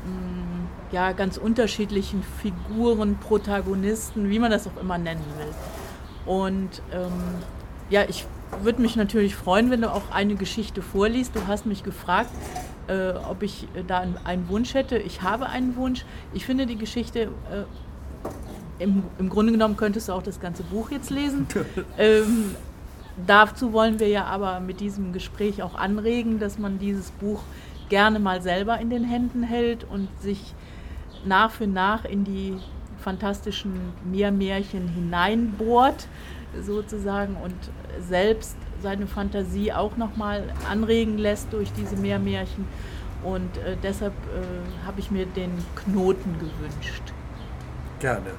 mh, 0.06 0.12
mm, 0.12 0.68
ja, 0.92 1.12
ganz 1.12 1.38
unterschiedlichen 1.38 2.24
Figuren, 2.42 3.18
Protagonisten, 3.18 4.30
wie 4.30 4.40
man 4.40 4.52
das 4.52 4.68
auch 4.68 4.82
immer 4.82 4.98
nennen 4.98 5.24
will. 5.38 5.54
Und 6.26 6.82
ähm, 6.92 7.12
ja, 7.90 8.04
ich 8.08 8.26
würde 8.62 8.82
mich 8.82 8.96
natürlich 8.96 9.36
freuen, 9.36 9.70
wenn 9.70 9.82
du 9.82 9.92
auch 9.92 10.12
eine 10.12 10.36
Geschichte 10.36 10.82
vorliest. 10.82 11.36
Du 11.36 11.48
hast 11.48 11.66
mich 11.66 11.84
gefragt, 11.84 12.32
äh, 12.88 13.12
ob 13.30 13.44
ich 13.44 13.68
da 13.88 14.06
einen 14.24 14.50
Wunsch 14.50 14.74
hätte. 14.74 14.98
Ich 14.98 15.22
habe 15.22 15.48
einen 15.48 15.76
Wunsch. 15.76 16.06
Ich 16.34 16.46
finde 16.46 16.66
die 16.66 16.78
Geschichte, 16.78 17.30
äh, 17.52 18.84
im, 18.84 19.04
im, 19.20 19.30
Grunde 19.30 19.52
genommen 19.52 19.76
könntest 19.78 20.10
du 20.10 20.14
auch 20.14 20.24
das 20.24 20.40
ganze 20.40 20.64
Buch 20.64 20.90
jetzt 20.90 21.10
lesen. 21.10 21.48
ähm, 21.98 22.56
dazu 23.28 23.74
wollen 23.74 24.00
wir 24.00 24.08
ja 24.08 24.26
aber 24.26 24.60
mit 24.60 24.80
diesem 24.80 25.14
Gespräch 25.14 25.62
auch 25.64 25.76
anregen, 25.76 26.40
dass 26.40 26.58
man 26.58 26.80
dieses 26.80 27.12
Buch 27.12 27.42
gerne 27.90 28.20
mal 28.20 28.42
selber 28.42 28.80
in 28.80 28.90
den 28.90 29.04
Händen 29.04 29.44
hält 29.44 29.84
und 29.84 30.08
sich 30.22 30.54
nach 31.26 31.52
für 31.52 31.68
nach 31.68 32.06
in 32.06 32.24
die 32.24 32.58
fantastischen 33.00 33.74
Meermärchen 34.10 34.88
hineinbohrt 34.88 36.08
sozusagen 36.62 37.36
und 37.44 37.56
selbst 38.00 38.56
seine 38.82 39.08
Fantasie 39.08 39.74
auch 39.74 39.98
nochmal 39.98 40.44
anregen 40.70 41.18
lässt 41.18 41.52
durch 41.54 41.72
diese 41.74 41.96
Meermärchen. 41.96 42.66
Und 43.24 43.58
äh, 43.58 43.76
deshalb 43.84 44.14
äh, 44.14 44.86
habe 44.86 45.00
ich 45.00 45.12
mir 45.12 45.26
den 45.26 45.52
Knoten 45.76 46.36
gewünscht. 46.40 47.04
Gerne. 48.00 48.32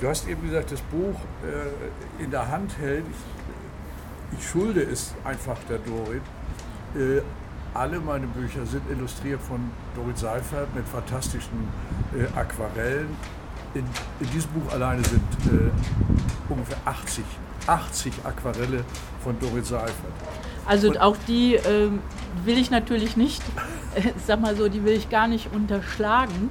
Du 0.00 0.08
hast 0.08 0.28
eben 0.28 0.42
gesagt, 0.42 0.72
das 0.72 0.80
Buch 0.82 1.16
äh, 1.44 2.22
in 2.22 2.30
der 2.30 2.48
Hand 2.48 2.78
hält. 2.78 3.04
Ich, 3.10 3.16
ich, 4.38 4.48
schulde 4.48 4.82
es 4.82 5.14
einfach 5.24 5.56
der 5.68 5.78
Dorit. 5.78 6.22
Äh, 6.94 7.22
alle 7.74 8.00
meine 8.00 8.26
Bücher 8.26 8.66
sind 8.66 8.82
illustriert 8.90 9.40
von 9.40 9.70
Dorit 9.94 10.18
Seifert 10.18 10.74
mit 10.74 10.86
fantastischen 10.86 11.68
äh, 12.14 12.38
Aquarellen. 12.38 13.16
In, 13.74 13.84
in, 14.20 14.30
diesem 14.30 14.50
Buch 14.50 14.72
alleine 14.72 15.02
sind 15.04 15.22
äh, 15.46 15.70
ungefähr 16.52 16.76
80 16.84 17.24
80 17.66 18.12
Aquarelle 18.24 18.84
von 19.22 19.38
Dorit 19.38 19.66
Seifert. 19.66 19.94
Also 20.66 20.88
und 20.88 21.00
auch 21.00 21.16
die 21.28 21.54
äh, 21.56 21.90
will 22.44 22.58
ich 22.58 22.70
natürlich 22.70 23.16
nicht, 23.16 23.42
äh, 23.94 24.10
sag 24.24 24.40
mal 24.40 24.56
so, 24.56 24.68
die 24.68 24.84
will 24.84 24.94
ich 24.94 25.10
gar 25.10 25.28
nicht 25.28 25.52
unterschlagen. 25.52 26.50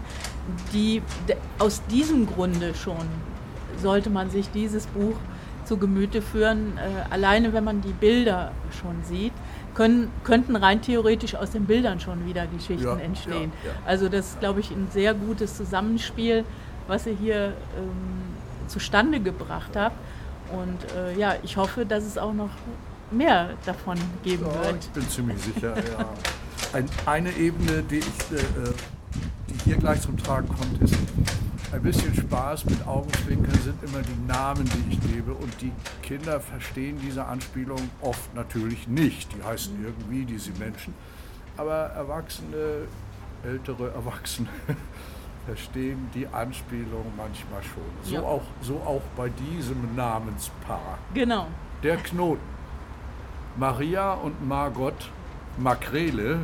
Die, 0.73 1.01
aus 1.59 1.81
diesem 1.89 2.27
Grunde 2.27 2.73
schon 2.75 3.07
sollte 3.81 4.09
man 4.09 4.29
sich 4.29 4.49
dieses 4.51 4.87
Buch 4.87 5.15
zu 5.71 5.77
Gemüte 5.77 6.21
führen. 6.21 6.77
Äh, 6.77 7.13
alleine 7.13 7.53
wenn 7.53 7.63
man 7.63 7.79
die 7.79 7.93
Bilder 7.93 8.51
schon 8.81 9.01
sieht, 9.05 9.31
können, 9.73 10.11
könnten 10.25 10.57
rein 10.57 10.81
theoretisch 10.81 11.33
aus 11.33 11.51
den 11.51 11.65
Bildern 11.65 12.01
schon 12.01 12.25
wieder 12.25 12.45
Geschichten 12.47 12.83
ja, 12.83 12.97
entstehen. 12.97 13.53
Ja, 13.63 13.69
ja. 13.69 13.75
Also 13.85 14.09
das 14.09 14.31
ist, 14.31 14.39
glaube 14.41 14.59
ich, 14.59 14.69
ein 14.71 14.89
sehr 14.91 15.13
gutes 15.13 15.55
Zusammenspiel, 15.55 16.43
was 16.87 17.07
ihr 17.07 17.13
hier 17.13 17.53
ähm, 17.77 17.93
zustande 18.67 19.21
gebracht 19.21 19.71
habt. 19.75 19.95
Und 20.51 20.77
äh, 20.93 21.17
ja, 21.17 21.35
ich 21.41 21.55
hoffe, 21.55 21.85
dass 21.85 22.03
es 22.03 22.17
auch 22.17 22.33
noch 22.33 22.49
mehr 23.09 23.51
davon 23.65 23.97
geben 24.23 24.43
wird. 24.45 24.75
Ich 24.81 24.89
bin 24.89 25.09
ziemlich 25.09 25.37
sicher, 25.41 25.73
ja. 25.77 26.05
Ein, 26.73 26.85
eine 27.05 27.31
Ebene, 27.31 27.81
die, 27.89 27.99
ich, 27.99 28.05
äh, 28.05 28.35
äh, 28.35 28.73
die 29.49 29.69
hier 29.69 29.77
gleich 29.77 30.01
zum 30.01 30.17
Tragen 30.17 30.49
kommt, 30.49 30.81
ist 30.81 30.95
ein 31.73 31.81
bisschen 31.81 32.13
Spaß 32.13 32.65
mit 32.65 32.85
Augenzwinkern 32.85 33.59
sind 33.63 33.81
immer 33.83 34.01
die 34.01 34.27
Namen, 34.27 34.65
die 34.65 34.93
ich 34.93 35.13
gebe. 35.13 35.33
Und 35.33 35.61
die 35.61 35.71
Kinder 36.01 36.39
verstehen 36.39 36.99
diese 37.01 37.25
Anspielung 37.25 37.79
oft 38.01 38.33
natürlich 38.35 38.87
nicht. 38.87 39.29
Die 39.33 39.43
heißen 39.43 39.83
irgendwie 39.83 40.25
diese 40.25 40.51
Menschen. 40.59 40.93
Aber 41.57 41.91
Erwachsene, 41.95 42.87
ältere 43.45 43.91
Erwachsene, 43.91 44.49
verstehen 45.45 46.09
die 46.13 46.27
Anspielung 46.27 47.05
manchmal 47.15 47.63
schon. 47.63 47.83
So, 48.03 48.15
ja. 48.15 48.21
auch, 48.21 48.43
so 48.61 48.75
auch 48.75 49.01
bei 49.15 49.29
diesem 49.29 49.95
Namenspaar. 49.95 50.97
Genau. 51.13 51.47
Der 51.83 51.97
Knoten. 51.97 52.41
Maria 53.57 54.13
und 54.13 54.47
Margot 54.47 55.11
Makrele 55.57 56.39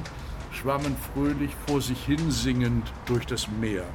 schwammen 0.51 0.95
fröhlich 1.13 1.51
vor 1.65 1.81
sich 1.81 2.03
hin 2.03 2.31
singend 2.31 2.91
durch 3.05 3.25
das 3.25 3.47
Meer. 3.47 3.85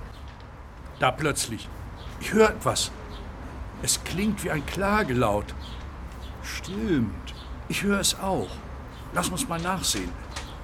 Da 1.03 1.11
plötzlich, 1.11 1.69
ich 2.21 2.33
höre 2.33 2.51
etwas. 2.51 2.93
Es 3.83 4.05
klingt 4.05 4.45
wie 4.45 4.53
ein 4.53 4.65
Klagelaut. 4.65 5.53
Stimmt, 6.45 7.35
ich 7.69 7.83
höre 7.83 7.99
es 7.99 8.21
auch. 8.21 8.51
Lass 9.13 9.29
uns 9.29 9.49
mal 9.49 9.61
nachsehen. 9.61 10.13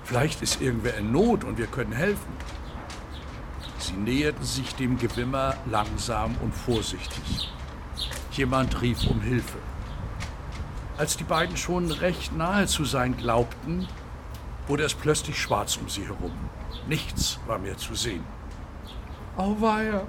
Vielleicht 0.04 0.40
ist 0.40 0.62
irgendwer 0.62 0.96
in 0.96 1.10
Not 1.10 1.42
und 1.42 1.58
wir 1.58 1.66
können 1.66 1.90
helfen. 1.90 2.32
Sie 3.80 3.94
näherten 3.94 4.44
sich 4.44 4.76
dem 4.76 4.96
Gewimmer 4.96 5.56
langsam 5.66 6.36
und 6.40 6.54
vorsichtig. 6.54 7.50
Jemand 8.30 8.80
rief 8.80 9.08
um 9.08 9.20
Hilfe. 9.20 9.58
Als 10.98 11.16
die 11.16 11.24
beiden 11.24 11.56
schon 11.56 11.90
recht 11.90 12.32
nahe 12.36 12.68
zu 12.68 12.84
sein 12.84 13.16
glaubten, 13.16 13.88
wurde 14.68 14.84
es 14.84 14.94
plötzlich 14.94 15.36
schwarz 15.36 15.76
um 15.78 15.88
sie 15.88 16.06
herum. 16.06 16.30
Nichts 16.86 17.40
war 17.48 17.58
mehr 17.58 17.76
zu 17.76 17.96
sehen. 17.96 18.22
Auweia, 19.36 20.06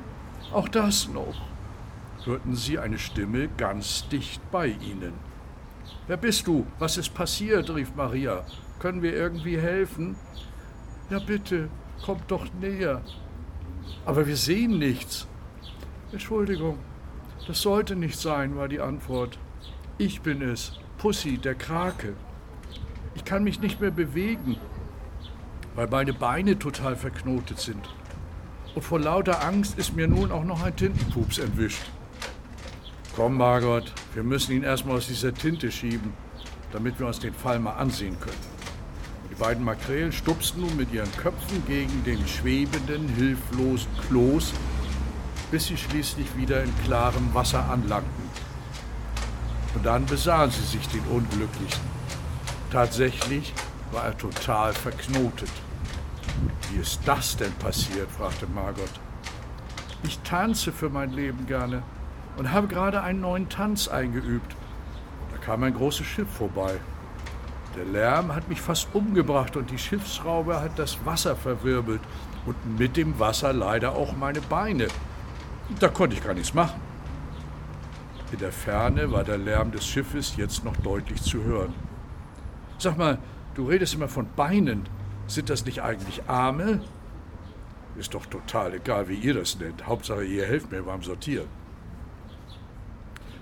auch 0.51 0.67
das 0.67 1.07
noch, 1.07 1.35
hörten 2.25 2.55
sie 2.55 2.79
eine 2.79 2.97
Stimme 2.97 3.49
ganz 3.57 4.07
dicht 4.09 4.41
bei 4.51 4.67
ihnen. 4.67 5.13
Wer 6.07 6.17
bist 6.17 6.47
du? 6.47 6.65
Was 6.79 6.97
ist 6.97 7.13
passiert? 7.13 7.69
rief 7.69 7.93
Maria. 7.95 8.45
Können 8.79 9.01
wir 9.01 9.13
irgendwie 9.13 9.59
helfen? 9.59 10.15
Ja 11.09 11.19
bitte, 11.19 11.69
kommt 12.05 12.29
doch 12.31 12.47
näher, 12.61 13.01
aber 14.05 14.27
wir 14.27 14.37
sehen 14.37 14.79
nichts. 14.79 15.27
Entschuldigung, 16.11 16.77
das 17.47 17.61
sollte 17.61 17.95
nicht 17.95 18.19
sein, 18.19 18.55
war 18.55 18.67
die 18.67 18.79
Antwort. 18.79 19.37
Ich 19.97 20.21
bin 20.21 20.41
es, 20.41 20.79
Pussy, 20.97 21.37
der 21.37 21.55
Krake. 21.55 22.13
Ich 23.15 23.25
kann 23.25 23.43
mich 23.43 23.59
nicht 23.59 23.81
mehr 23.81 23.91
bewegen, 23.91 24.57
weil 25.75 25.87
meine 25.87 26.13
Beine 26.13 26.57
total 26.57 26.95
verknotet 26.95 27.59
sind. 27.59 27.89
Und 28.75 28.81
vor 28.81 28.99
lauter 28.99 29.43
Angst 29.43 29.77
ist 29.77 29.95
mir 29.95 30.07
nun 30.07 30.31
auch 30.31 30.43
noch 30.43 30.63
ein 30.63 30.75
Tintenpups 30.75 31.39
entwischt. 31.39 31.81
Komm, 33.15 33.37
Margot, 33.37 33.91
wir 34.13 34.23
müssen 34.23 34.53
ihn 34.53 34.63
erstmal 34.63 34.97
aus 34.97 35.07
dieser 35.07 35.33
Tinte 35.33 35.71
schieben, 35.71 36.13
damit 36.71 36.99
wir 36.99 37.07
uns 37.07 37.19
den 37.19 37.33
Fall 37.33 37.59
mal 37.59 37.73
ansehen 37.73 38.19
können 38.19 38.59
beiden 39.39 39.63
Makrelen 39.63 40.11
stupsten 40.11 40.61
nun 40.61 40.75
mit 40.75 40.91
ihren 40.93 41.11
Köpfen 41.13 41.65
gegen 41.65 42.03
den 42.03 42.27
schwebenden, 42.27 43.07
hilflosen 43.07 43.89
Kloß, 44.07 44.53
bis 45.49 45.67
sie 45.67 45.77
schließlich 45.77 46.37
wieder 46.37 46.63
in 46.63 46.73
klarem 46.85 47.33
Wasser 47.33 47.67
anlangten. 47.69 48.29
Und 49.73 49.85
dann 49.85 50.05
besahen 50.05 50.51
sie 50.51 50.63
sich 50.63 50.87
den 50.89 51.03
Unglücklichen. 51.05 51.81
Tatsächlich 52.71 53.53
war 53.91 54.05
er 54.05 54.17
total 54.17 54.73
verknotet. 54.73 55.49
Wie 56.69 56.79
ist 56.79 57.01
das 57.05 57.37
denn 57.37 57.53
passiert? 57.53 58.09
fragte 58.11 58.47
Margot. 58.47 58.91
Ich 60.03 60.19
tanze 60.19 60.71
für 60.71 60.89
mein 60.89 61.11
Leben 61.11 61.45
gerne 61.45 61.83
und 62.37 62.51
habe 62.51 62.67
gerade 62.67 63.01
einen 63.01 63.21
neuen 63.21 63.49
Tanz 63.49 63.87
eingeübt. 63.87 64.55
Da 65.31 65.37
kam 65.37 65.63
ein 65.63 65.73
großes 65.73 66.05
Schiff 66.05 66.29
vorbei. 66.29 66.79
Der 67.75 67.85
Lärm 67.85 68.33
hat 68.33 68.49
mich 68.49 68.61
fast 68.61 68.87
umgebracht 68.93 69.55
und 69.55 69.69
die 69.69 69.77
Schiffsraube 69.77 70.59
hat 70.59 70.79
das 70.79 71.05
Wasser 71.05 71.35
verwirbelt 71.35 72.01
und 72.45 72.79
mit 72.79 72.97
dem 72.97 73.19
Wasser 73.19 73.53
leider 73.53 73.95
auch 73.95 74.15
meine 74.15 74.41
Beine. 74.41 74.87
Da 75.79 75.89
konnte 75.89 76.15
ich 76.15 76.23
gar 76.23 76.33
nichts 76.33 76.53
machen. 76.53 76.79
In 78.31 78.39
der 78.39 78.51
Ferne 78.51 79.11
war 79.11 79.23
der 79.23 79.37
Lärm 79.37 79.71
des 79.71 79.85
Schiffes 79.85 80.35
jetzt 80.37 80.63
noch 80.63 80.75
deutlich 80.77 81.21
zu 81.21 81.43
hören. 81.43 81.73
Sag 82.77 82.97
mal, 82.97 83.17
du 83.55 83.67
redest 83.67 83.93
immer 83.95 84.07
von 84.07 84.27
Beinen. 84.35 84.87
Sind 85.29 85.51
das 85.51 85.63
nicht 85.63 85.83
eigentlich 85.83 86.27
Arme? 86.27 86.81
Ist 87.95 88.15
doch 88.15 88.25
total 88.25 88.73
egal, 88.73 89.09
wie 89.09 89.13
ihr 89.13 89.35
das 89.35 89.59
nennt. 89.59 89.85
Hauptsache, 89.85 90.23
ihr 90.23 90.47
helft 90.47 90.71
mir 90.71 90.81
beim 90.81 91.03
Sortieren. 91.03 91.47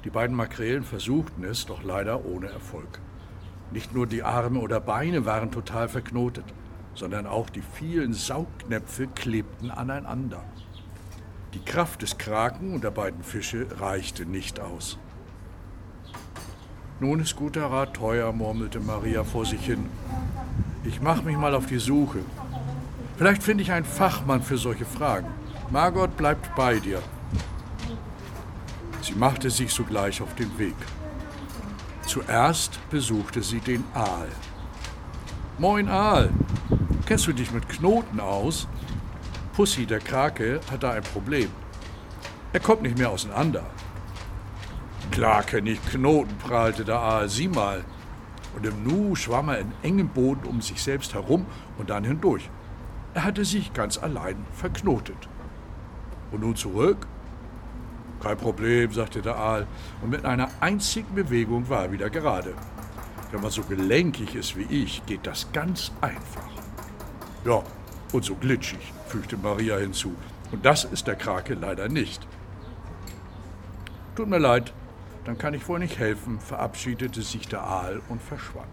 Die 0.03 0.09
beiden 0.09 0.35
Makrelen 0.35 0.83
versuchten 0.83 1.45
es, 1.45 1.65
doch 1.65 1.83
leider 1.83 2.25
ohne 2.25 2.47
Erfolg. 2.47 2.99
Nicht 3.71 3.93
nur 3.93 4.05
die 4.05 4.21
Arme 4.21 4.59
oder 4.59 4.81
Beine 4.81 5.25
waren 5.25 5.49
total 5.49 5.87
verknotet, 5.87 6.45
sondern 6.93 7.25
auch 7.25 7.49
die 7.49 7.61
vielen 7.61 8.13
Saugnäpfe 8.13 9.07
klebten 9.07 9.71
aneinander. 9.71 10.43
Die 11.53 11.63
Kraft 11.63 12.01
des 12.01 12.17
Kraken 12.17 12.73
und 12.73 12.83
der 12.83 12.91
beiden 12.91 13.23
Fische 13.23 13.65
reichte 13.79 14.25
nicht 14.25 14.59
aus. 14.59 14.99
Nun 16.99 17.21
ist 17.21 17.37
guter 17.37 17.67
Rat 17.67 17.93
teuer, 17.93 18.33
murmelte 18.33 18.81
Maria 18.81 19.23
vor 19.23 19.45
sich 19.45 19.65
hin. 19.65 19.89
Ich 20.87 21.01
mache 21.01 21.23
mich 21.23 21.37
mal 21.37 21.53
auf 21.53 21.65
die 21.65 21.79
Suche. 21.79 22.19
Vielleicht 23.17 23.43
finde 23.43 23.63
ich 23.63 23.71
einen 23.71 23.85
Fachmann 23.85 24.41
für 24.41 24.57
solche 24.57 24.85
Fragen. 24.85 25.27
Margot 25.69 26.15
bleibt 26.15 26.55
bei 26.55 26.79
dir. 26.79 27.01
Sie 29.01 29.15
machte 29.15 29.49
sich 29.49 29.71
sogleich 29.71 30.21
auf 30.21 30.33
den 30.35 30.57
Weg. 30.57 30.75
Zuerst 32.05 32.79
besuchte 32.89 33.43
sie 33.43 33.59
den 33.59 33.83
Aal. 33.93 34.29
Moin 35.57 35.89
Aal, 35.89 36.29
Kennst 37.07 37.25
du 37.25 37.31
dich 37.31 37.51
mit 37.51 37.69
Knoten 37.69 38.19
aus? 38.19 38.67
Pussy, 39.55 39.85
der 39.85 40.01
Krake, 40.01 40.59
hat 40.69 40.83
da 40.83 40.91
ein 40.91 41.03
Problem. 41.03 41.49
Er 42.51 42.59
kommt 42.59 42.81
nicht 42.81 42.97
mehr 42.97 43.09
auseinander. 43.09 43.63
Klar 45.11 45.43
kenne 45.43 45.69
ich 45.69 45.85
Knoten, 45.85 46.37
prahlte 46.37 46.83
der 46.83 46.99
Aal, 46.99 47.29
sieh 47.29 47.47
mal. 47.47 47.85
Und 48.57 48.65
im 48.65 48.83
Nu 48.83 49.15
schwamm 49.15 49.49
er 49.49 49.59
in 49.59 49.71
engem 49.83 50.07
Boden 50.07 50.47
um 50.47 50.61
sich 50.61 50.81
selbst 50.81 51.13
herum 51.13 51.45
und 51.77 51.91
dann 51.91 52.03
hindurch. 52.03 52.49
Er 53.13 53.23
hatte 53.23 53.45
sich 53.45 53.71
ganz 53.71 53.99
allein 53.99 54.35
verknotet. 54.51 55.29
Und 56.31 56.41
nun 56.41 56.55
zurück? 56.55 57.05
Kein 58.19 58.35
Problem, 58.35 58.91
sagte 58.91 59.21
der 59.21 59.35
Aal, 59.35 59.67
und 60.01 60.09
mit 60.09 60.25
einer 60.25 60.49
einzigen 60.59 61.13
Bewegung 61.13 61.69
war 61.69 61.83
er 61.83 61.91
wieder 61.91 62.09
gerade. 62.09 62.55
Wenn 63.29 63.41
man 63.41 63.51
so 63.51 63.61
gelenkig 63.61 64.33
ist 64.33 64.57
wie 64.57 64.83
ich, 64.83 65.05
geht 65.05 65.27
das 65.27 65.51
ganz 65.53 65.91
einfach. 66.01 66.49
Ja, 67.45 67.61
und 68.11 68.25
so 68.25 68.33
glitschig, 68.33 68.91
fügte 69.05 69.37
Maria 69.37 69.77
hinzu. 69.77 70.15
Und 70.51 70.65
das 70.65 70.83
ist 70.83 71.05
der 71.05 71.15
Krake 71.15 71.53
leider 71.53 71.89
nicht. 71.89 72.27
Tut 74.15 74.27
mir 74.27 74.39
leid, 74.39 74.73
dann 75.27 75.37
kann 75.37 75.53
ich 75.53 75.67
wohl 75.67 75.79
nicht 75.79 75.99
helfen, 75.99 76.39
verabschiedete 76.39 77.21
sich 77.21 77.49
der 77.49 77.61
Aal 77.61 78.01
und 78.07 78.21
verschwand. 78.21 78.71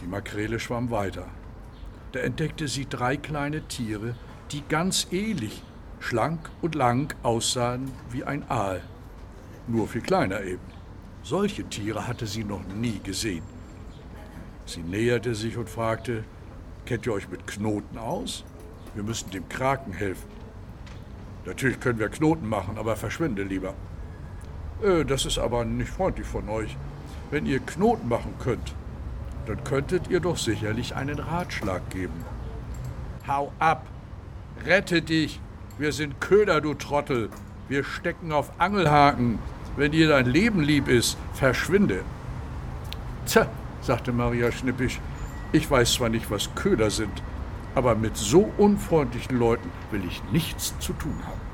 Die 0.00 0.06
Makrele 0.06 0.58
schwamm 0.58 0.90
weiter. 0.90 1.26
Da 2.12 2.20
entdeckte 2.20 2.66
sie 2.66 2.88
drei 2.88 3.18
kleine 3.18 3.60
Tiere, 3.68 4.14
die 4.52 4.62
ganz 4.66 5.08
ähnlich, 5.10 5.62
schlank 5.98 6.48
und 6.62 6.74
lang 6.74 7.14
aussahen 7.22 7.90
wie 8.10 8.24
ein 8.24 8.50
Aal. 8.50 8.80
Nur 9.68 9.86
viel 9.86 10.00
kleiner 10.00 10.40
eben. 10.40 10.64
Solche 11.22 11.64
Tiere 11.64 12.08
hatte 12.08 12.26
sie 12.26 12.44
noch 12.44 12.66
nie 12.74 13.00
gesehen. 13.04 13.44
Sie 14.64 14.82
näherte 14.82 15.34
sich 15.34 15.58
und 15.58 15.68
fragte, 15.68 16.24
kennt 16.86 17.04
ihr 17.04 17.12
euch 17.12 17.28
mit 17.28 17.46
Knoten 17.46 17.98
aus? 17.98 18.46
Wir 18.94 19.02
müssen 19.02 19.30
dem 19.30 19.46
Kraken 19.46 19.92
helfen. 19.92 20.30
Natürlich 21.44 21.80
können 21.80 21.98
wir 21.98 22.08
Knoten 22.08 22.48
machen, 22.48 22.78
aber 22.78 22.96
verschwinde 22.96 23.42
lieber. 23.42 23.74
Äh, 24.82 25.04
das 25.04 25.26
ist 25.26 25.38
aber 25.38 25.64
nicht 25.64 25.90
freundlich 25.90 26.26
von 26.26 26.48
euch. 26.48 26.76
Wenn 27.30 27.46
ihr 27.46 27.60
Knoten 27.60 28.08
machen 28.08 28.34
könnt, 28.38 28.74
dann 29.46 29.62
könntet 29.64 30.08
ihr 30.08 30.20
doch 30.20 30.36
sicherlich 30.36 30.94
einen 30.94 31.18
Ratschlag 31.18 31.88
geben. 31.90 32.24
Hau 33.26 33.52
ab! 33.58 33.86
Rette 34.64 35.02
dich! 35.02 35.40
Wir 35.78 35.92
sind 35.92 36.20
Köder, 36.20 36.60
du 36.60 36.74
Trottel! 36.74 37.30
Wir 37.68 37.84
stecken 37.84 38.32
auf 38.32 38.50
Angelhaken! 38.58 39.38
Wenn 39.76 39.92
dir 39.92 40.08
dein 40.08 40.26
Leben 40.26 40.60
lieb 40.60 40.88
ist, 40.88 41.16
verschwinde! 41.34 42.02
Tja, 43.26 43.46
sagte 43.80 44.12
Maria 44.12 44.50
schnippisch, 44.50 45.00
ich 45.52 45.70
weiß 45.70 45.94
zwar 45.94 46.08
nicht, 46.08 46.30
was 46.30 46.54
Köder 46.54 46.90
sind, 46.90 47.22
aber 47.74 47.94
mit 47.94 48.16
so 48.16 48.50
unfreundlichen 48.58 49.38
Leuten 49.38 49.70
will 49.90 50.04
ich 50.04 50.22
nichts 50.32 50.74
zu 50.80 50.92
tun 50.92 51.16
haben. 51.24 51.49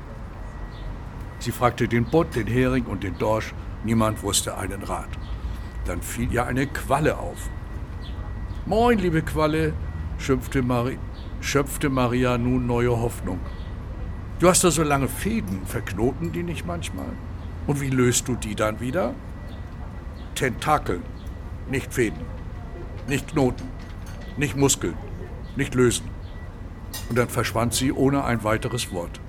Sie 1.39 1.51
fragte 1.51 1.87
den 1.87 2.05
Butt, 2.05 2.35
den 2.35 2.47
Hering 2.47 2.85
und 2.85 3.03
den 3.03 3.17
Dorsch. 3.17 3.53
Niemand 3.83 4.23
wusste 4.23 4.57
einen 4.57 4.83
Rat. 4.83 5.09
Dann 5.85 6.01
fiel 6.01 6.31
ihr 6.31 6.45
eine 6.45 6.67
Qualle 6.67 7.17
auf. 7.17 7.49
Moin, 8.65 8.97
liebe 8.97 9.21
Qualle, 9.21 9.73
schimpfte 10.17 10.61
Mari 10.61 10.97
schöpfte 11.39 11.89
Maria 11.89 12.37
nun 12.37 12.67
neue 12.67 12.89
Hoffnung. 12.89 13.39
Du 14.39 14.49
hast 14.49 14.63
da 14.63 14.71
so 14.71 14.83
lange 14.83 15.07
Fäden, 15.07 15.65
verknoten 15.65 16.31
die 16.31 16.43
nicht 16.43 16.65
manchmal? 16.65 17.11
Und 17.65 17.81
wie 17.81 17.89
löst 17.89 18.27
du 18.27 18.35
die 18.35 18.55
dann 18.55 18.79
wieder? 18.79 19.13
Tentakeln, 20.35 21.03
nicht 21.69 21.93
Fäden, 21.93 22.25
nicht 23.07 23.29
Knoten, 23.31 23.67
nicht 24.37 24.55
Muskeln, 24.55 24.95
nicht 25.55 25.73
lösen. 25.73 26.09
Und 27.09 27.17
dann 27.17 27.29
verschwand 27.29 27.73
sie 27.73 27.91
ohne 27.91 28.23
ein 28.23 28.43
weiteres 28.43 28.91
Wort. 28.91 29.19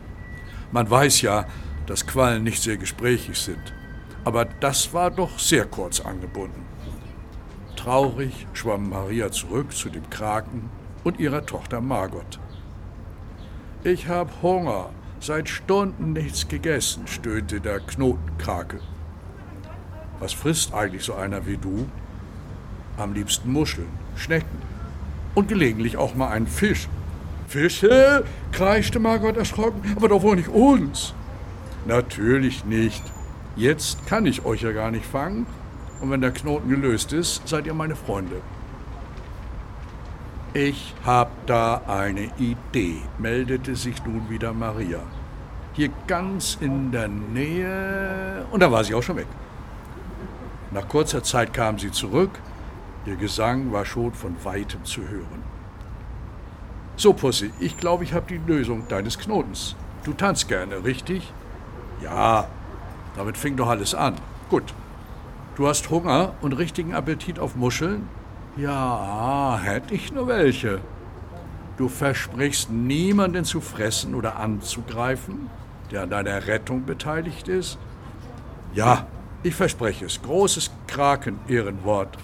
Man 0.70 0.90
weiß 0.90 1.22
ja, 1.22 1.46
dass 1.88 2.06
Quallen 2.06 2.44
nicht 2.44 2.62
sehr 2.62 2.76
gesprächig 2.76 3.38
sind. 3.38 3.74
Aber 4.24 4.44
das 4.44 4.92
war 4.92 5.10
doch 5.10 5.38
sehr 5.38 5.64
kurz 5.64 6.00
angebunden. 6.00 6.66
Traurig 7.76 8.46
schwamm 8.52 8.90
Maria 8.90 9.30
zurück 9.32 9.72
zu 9.72 9.88
dem 9.88 10.08
Kraken 10.10 10.68
und 11.02 11.18
ihrer 11.18 11.46
Tochter 11.46 11.80
Margot. 11.80 12.38
Ich 13.84 14.06
hab 14.06 14.42
Hunger, 14.42 14.90
seit 15.18 15.48
Stunden 15.48 16.12
nichts 16.12 16.46
gegessen, 16.46 17.06
stöhnte 17.06 17.60
der 17.60 17.80
Knotenkrake. 17.80 18.80
Was 20.20 20.34
frisst 20.34 20.74
eigentlich 20.74 21.04
so 21.04 21.14
einer 21.14 21.46
wie 21.46 21.56
du? 21.56 21.88
Am 22.98 23.14
liebsten 23.14 23.50
Muscheln, 23.50 23.88
Schnecken 24.14 24.58
und 25.34 25.48
gelegentlich 25.48 25.96
auch 25.96 26.14
mal 26.14 26.28
einen 26.28 26.48
Fisch. 26.48 26.88
Fische? 27.46 28.24
kreischte 28.52 28.98
Margot 28.98 29.38
erschrocken, 29.38 29.80
aber 29.96 30.08
doch 30.08 30.22
wohl 30.22 30.36
nicht 30.36 30.48
uns. 30.48 31.14
Natürlich 31.88 32.66
nicht. 32.66 33.02
Jetzt 33.56 34.06
kann 34.06 34.26
ich 34.26 34.44
euch 34.44 34.60
ja 34.60 34.72
gar 34.72 34.90
nicht 34.90 35.06
fangen. 35.06 35.46
Und 36.02 36.10
wenn 36.10 36.20
der 36.20 36.32
Knoten 36.32 36.68
gelöst 36.68 37.14
ist, 37.14 37.48
seid 37.48 37.66
ihr 37.66 37.72
meine 37.72 37.96
Freunde. 37.96 38.42
Ich 40.52 40.94
hab 41.06 41.46
da 41.46 41.80
eine 41.86 42.30
Idee, 42.36 42.98
meldete 43.18 43.74
sich 43.74 44.04
nun 44.04 44.28
wieder 44.28 44.52
Maria. 44.52 45.00
Hier 45.72 45.88
ganz 46.06 46.58
in 46.60 46.92
der 46.92 47.08
Nähe. 47.08 48.44
Und 48.50 48.62
da 48.62 48.70
war 48.70 48.84
sie 48.84 48.94
auch 48.94 49.02
schon 49.02 49.16
weg. 49.16 49.26
Nach 50.70 50.86
kurzer 50.86 51.22
Zeit 51.22 51.54
kam 51.54 51.78
sie 51.78 51.90
zurück. 51.90 52.32
Ihr 53.06 53.16
Gesang 53.16 53.72
war 53.72 53.86
schon 53.86 54.12
von 54.12 54.36
weitem 54.44 54.84
zu 54.84 55.08
hören. 55.08 55.42
So, 56.96 57.14
Pussy, 57.14 57.50
ich 57.60 57.78
glaube, 57.78 58.04
ich 58.04 58.12
habe 58.12 58.26
die 58.28 58.40
Lösung 58.46 58.86
deines 58.88 59.18
Knotens. 59.18 59.74
Du 60.04 60.12
tanzt 60.12 60.48
gerne, 60.48 60.84
richtig? 60.84 61.32
Ja, 62.02 62.46
damit 63.16 63.36
fing 63.36 63.56
doch 63.56 63.68
alles 63.68 63.94
an. 63.94 64.14
Gut. 64.48 64.74
Du 65.56 65.66
hast 65.66 65.90
Hunger 65.90 66.34
und 66.40 66.52
richtigen 66.52 66.94
Appetit 66.94 67.38
auf 67.38 67.56
Muscheln? 67.56 68.08
Ja, 68.56 69.58
hätte 69.62 69.94
ich 69.94 70.12
nur 70.12 70.28
welche. 70.28 70.80
Du 71.76 71.88
versprichst 71.88 72.70
niemanden 72.70 73.44
zu 73.44 73.60
fressen 73.60 74.14
oder 74.14 74.36
anzugreifen, 74.36 75.50
der 75.90 76.02
an 76.02 76.10
deiner 76.10 76.46
Rettung 76.46 76.84
beteiligt 76.84 77.48
ist? 77.48 77.78
Ja, 78.74 79.06
ich 79.42 79.54
verspreche 79.54 80.06
es. 80.06 80.20
Großes 80.22 80.70
Kraken-Ehrenwort. 80.86 82.16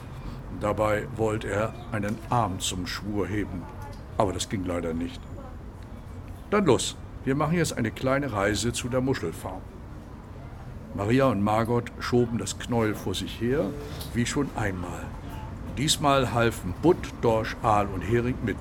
Dabei 0.60 1.06
wollte 1.16 1.48
er 1.48 1.74
einen 1.92 2.18
Arm 2.30 2.60
zum 2.60 2.86
Schwur 2.86 3.26
heben. 3.26 3.62
Aber 4.18 4.32
das 4.32 4.48
ging 4.48 4.64
leider 4.64 4.94
nicht. 4.94 5.20
Dann 6.50 6.64
los. 6.66 6.96
Wir 7.24 7.34
machen 7.34 7.56
jetzt 7.56 7.78
eine 7.78 7.90
kleine 7.90 8.32
Reise 8.32 8.74
zu 8.74 8.90
der 8.90 9.00
Muschelfarm. 9.00 9.62
Maria 10.94 11.26
und 11.26 11.42
Margot 11.42 11.90
schoben 11.98 12.36
das 12.36 12.58
Knäuel 12.58 12.94
vor 12.94 13.14
sich 13.14 13.40
her, 13.40 13.70
wie 14.12 14.26
schon 14.26 14.50
einmal. 14.56 15.06
Diesmal 15.78 16.34
halfen 16.34 16.74
Butt, 16.82 16.98
Dorsch, 17.22 17.56
Aal 17.62 17.86
und 17.86 18.02
Hering 18.02 18.36
mit. 18.44 18.58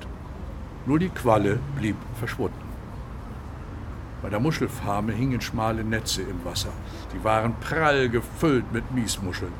Nur 0.86 0.98
die 0.98 1.10
Qualle 1.10 1.58
blieb 1.78 1.96
verschwunden. 2.18 2.64
Bei 4.22 4.30
der 4.30 4.40
Muschelfarme 4.40 5.12
hingen 5.12 5.42
schmale 5.42 5.84
Netze 5.84 6.22
im 6.22 6.42
Wasser. 6.46 6.72
Die 7.14 7.22
waren 7.22 7.54
prall 7.60 8.08
gefüllt 8.08 8.72
mit 8.72 8.90
Miesmuscheln. 8.92 9.52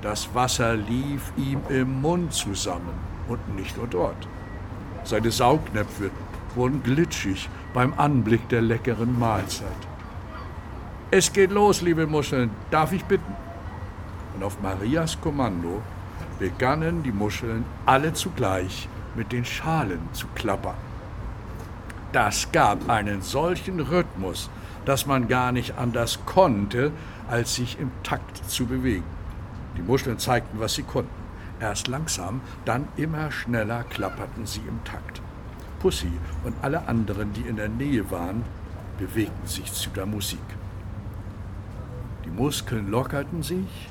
Das 0.00 0.32
Wasser 0.32 0.76
lief 0.76 1.32
ihm 1.36 1.60
im 1.68 2.00
Mund 2.00 2.32
zusammen 2.32 2.94
und 3.26 3.56
nicht 3.56 3.76
nur 3.76 3.88
dort. 3.88 4.28
Seine 5.02 5.32
Saugnäpfe 5.32 6.10
wurden 6.54 6.82
glitschig 6.84 7.48
beim 7.74 7.94
Anblick 7.96 8.48
der 8.48 8.62
leckeren 8.62 9.18
Mahlzeit. 9.18 9.68
Es 11.10 11.32
geht 11.32 11.50
los, 11.50 11.82
liebe 11.82 12.06
Muscheln, 12.06 12.50
darf 12.70 12.92
ich 12.92 13.04
bitten? 13.04 13.34
Und 14.34 14.42
auf 14.42 14.60
Marias 14.60 15.20
Kommando 15.20 15.82
begannen 16.38 17.02
die 17.02 17.12
Muscheln 17.12 17.64
alle 17.86 18.12
zugleich 18.14 18.88
mit 19.14 19.32
den 19.32 19.44
Schalen 19.44 20.00
zu 20.12 20.26
klappern. 20.34 20.76
Das 22.12 22.50
gab 22.52 22.88
einen 22.90 23.22
solchen 23.22 23.80
Rhythmus, 23.80 24.50
dass 24.84 25.06
man 25.06 25.28
gar 25.28 25.52
nicht 25.52 25.78
anders 25.78 26.18
konnte, 26.26 26.92
als 27.28 27.54
sich 27.54 27.78
im 27.78 27.90
Takt 28.02 28.50
zu 28.50 28.66
bewegen. 28.66 29.04
Die 29.76 29.82
Muscheln 29.82 30.18
zeigten, 30.18 30.60
was 30.60 30.74
sie 30.74 30.82
konnten. 30.82 31.10
Erst 31.60 31.88
langsam, 31.88 32.40
dann 32.64 32.88
immer 32.96 33.30
schneller 33.30 33.84
klapperten 33.84 34.46
sie 34.46 34.60
im 34.60 34.82
Takt. 34.84 35.22
Pussy 35.82 36.12
und 36.44 36.54
alle 36.62 36.86
anderen, 36.86 37.32
die 37.32 37.42
in 37.42 37.56
der 37.56 37.68
Nähe 37.68 38.08
waren, 38.12 38.44
bewegten 38.98 39.46
sich 39.46 39.72
zu 39.72 39.90
der 39.90 40.06
Musik. 40.06 40.38
Die 42.24 42.30
Muskeln 42.30 42.88
lockerten 42.88 43.42
sich, 43.42 43.88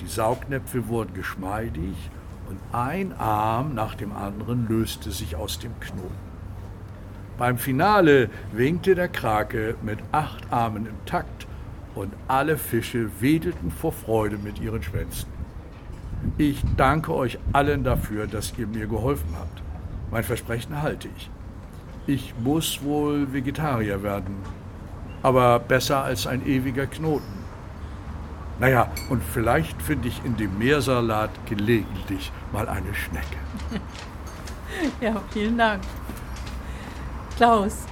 die 0.00 0.06
Saugnäpfe 0.06 0.86
wurden 0.86 1.14
geschmeidig 1.14 2.10
und 2.48 2.58
ein 2.72 3.12
Arm 3.18 3.74
nach 3.74 3.96
dem 3.96 4.12
anderen 4.12 4.68
löste 4.68 5.10
sich 5.10 5.34
aus 5.34 5.58
dem 5.58 5.78
Knoten. 5.80 6.32
Beim 7.38 7.58
Finale 7.58 8.30
winkte 8.52 8.94
der 8.94 9.08
Krake 9.08 9.74
mit 9.82 9.98
acht 10.12 10.52
Armen 10.52 10.86
im 10.86 11.04
Takt 11.06 11.48
und 11.96 12.12
alle 12.28 12.56
Fische 12.56 13.10
wedelten 13.20 13.72
vor 13.72 13.90
Freude 13.90 14.38
mit 14.38 14.60
ihren 14.60 14.82
Schwänzen. 14.82 15.28
Ich 16.38 16.62
danke 16.76 17.12
euch 17.12 17.40
allen 17.52 17.82
dafür, 17.82 18.28
dass 18.28 18.54
ihr 18.58 18.68
mir 18.68 18.86
geholfen 18.86 19.34
habt. 19.36 19.60
Mein 20.12 20.24
Versprechen 20.24 20.82
halte 20.82 21.08
ich. 21.16 21.30
Ich 22.06 22.34
muss 22.44 22.84
wohl 22.84 23.32
Vegetarier 23.32 24.02
werden, 24.02 24.36
aber 25.22 25.58
besser 25.58 26.04
als 26.04 26.26
ein 26.26 26.46
ewiger 26.46 26.86
Knoten. 26.86 27.42
Naja, 28.60 28.92
und 29.08 29.22
vielleicht 29.22 29.80
finde 29.80 30.08
ich 30.08 30.22
in 30.22 30.36
dem 30.36 30.58
Meersalat 30.58 31.30
gelegentlich 31.46 32.30
mal 32.52 32.68
eine 32.68 32.94
Schnecke. 32.94 33.36
Ja, 35.00 35.20
vielen 35.30 35.58
Dank. 35.58 35.82
Klaus, 37.36 37.84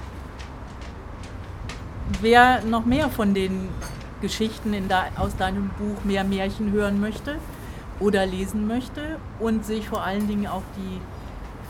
wer 2.21 2.63
noch 2.63 2.85
mehr 2.85 3.07
von 3.09 3.35
den 3.35 3.69
Geschichten 4.19 4.71
de, 4.71 4.97
aus 5.15 5.37
deinem 5.37 5.69
Buch 5.77 6.03
Mehr 6.03 6.23
Märchen 6.23 6.71
hören 6.71 6.99
möchte 6.99 7.35
oder 7.99 8.25
lesen 8.25 8.67
möchte 8.67 9.19
und 9.39 9.63
sich 9.63 9.87
vor 9.87 10.03
allen 10.03 10.27
Dingen 10.27 10.47
auch 10.47 10.63
die 10.75 10.99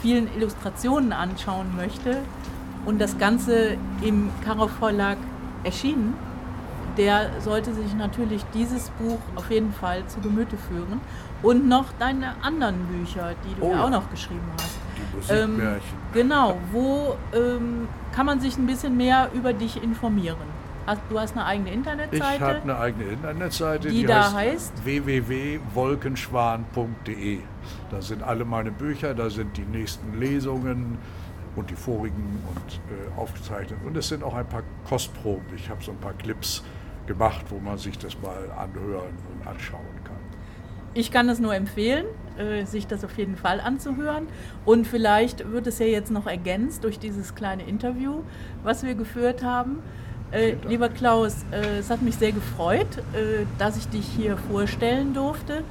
vielen 0.02 0.34
Illustrationen 0.36 1.14
anschauen 1.14 1.76
möchte 1.76 2.18
und 2.86 3.00
das 3.00 3.18
Ganze 3.18 3.78
im 4.02 4.30
Karow 4.44 4.72
Verlag 4.72 5.18
erschienen, 5.64 6.16
der 6.98 7.30
sollte 7.40 7.74
sich 7.74 7.94
natürlich 7.96 8.44
dieses 8.54 8.90
Buch 8.92 9.20
auf 9.36 9.50
jeden 9.50 9.72
Fall 9.74 10.06
zu 10.08 10.20
Gemüte 10.20 10.58
führen 10.58 11.00
und 11.42 11.68
noch 11.68 11.86
deine 12.00 12.36
anderen 12.42 12.86
Bücher, 12.88 13.34
die 13.46 13.60
du 13.60 13.68
oh, 13.68 13.72
ja 13.72 13.84
auch 13.84 13.90
noch 13.90 14.10
geschrieben 14.10 14.42
hast. 14.58 15.32
Ähm, 15.32 15.62
genau, 16.14 16.58
wo 16.72 17.16
ähm, 17.34 17.88
kann 18.14 18.26
man 18.26 18.40
sich 18.40 18.58
ein 18.58 18.66
bisschen 18.66 18.98
mehr 18.98 19.30
über 19.34 19.54
dich 19.54 19.82
informieren? 19.82 20.61
Du 21.10 21.20
hast 21.20 21.34
eine 21.34 21.46
eigene 21.46 21.72
Internetseite. 21.72 22.36
Ich 22.36 22.42
habe 22.42 22.62
eine 22.62 22.78
eigene 22.78 23.06
Internetseite, 23.06 23.88
die, 23.90 24.02
die 24.02 24.08
da 24.08 24.34
heißt, 24.34 24.74
heißt 24.74 24.86
www.wolkenschwan.de. 24.86 27.40
Da 27.90 28.02
sind 28.02 28.22
alle 28.24 28.44
meine 28.46 28.72
Bücher, 28.72 29.14
da 29.14 29.30
sind 29.30 29.58
die 29.58 29.66
nächsten 29.66 30.18
Lesungen 30.20 30.98
und 31.56 31.70
die 31.70 31.76
vorigen 31.76 32.42
und 32.48 32.74
äh, 32.74 32.80
aufgezeichnet. 33.20 33.80
Und 33.86 33.96
es 33.98 34.08
sind 34.08 34.24
auch 34.24 34.34
ein 34.34 34.48
paar 34.48 34.64
Kostproben. 34.88 35.46
Ich 35.56 35.70
habe 35.70 35.84
so 35.84 35.92
ein 35.92 36.00
paar 36.00 36.14
Clips 36.14 36.64
gemacht, 37.06 37.46
wo 37.50 37.60
man 37.60 37.78
sich 37.78 37.98
das 37.98 38.18
mal 38.22 38.50
anhören 38.58 39.18
und 39.34 39.46
anschauen 39.48 39.82
kann. 40.04 40.16
Ich 40.94 41.12
kann 41.12 41.30
es 41.30 41.40
nur 41.40 41.56
empfehlen, 41.56 42.06
äh, 42.38 42.66
sich 42.66 42.86
das 42.86 43.06
auf 43.06 43.18
jeden 43.18 43.38
Fall 43.38 43.62
anzuhören. 43.62 44.28
Und 44.66 44.88
vielleicht 44.88 45.50
wird 45.52 45.68
es 45.68 45.80
ja 45.80 45.86
jetzt 45.86 46.12
noch 46.12 46.28
ergänzt 46.28 46.84
durch 46.84 47.00
dieses 47.00 47.34
kleine 47.34 47.64
Interview, 47.64 48.24
was 48.64 48.84
wir 48.84 48.96
geführt 48.96 49.42
haben. 49.44 49.80
Äh, 50.32 50.56
lieber 50.66 50.88
Klaus, 50.88 51.46
äh, 51.52 51.80
es 51.80 51.90
hat 51.90 52.02
mich 52.02 52.16
sehr 52.16 52.32
gefreut, 52.32 52.88
äh, 53.14 53.46
dass 53.58 53.76
ich 53.76 53.90
dich 53.90 54.06
hier 54.06 54.38
vorstellen 54.38 55.14
durfte. 55.14 55.64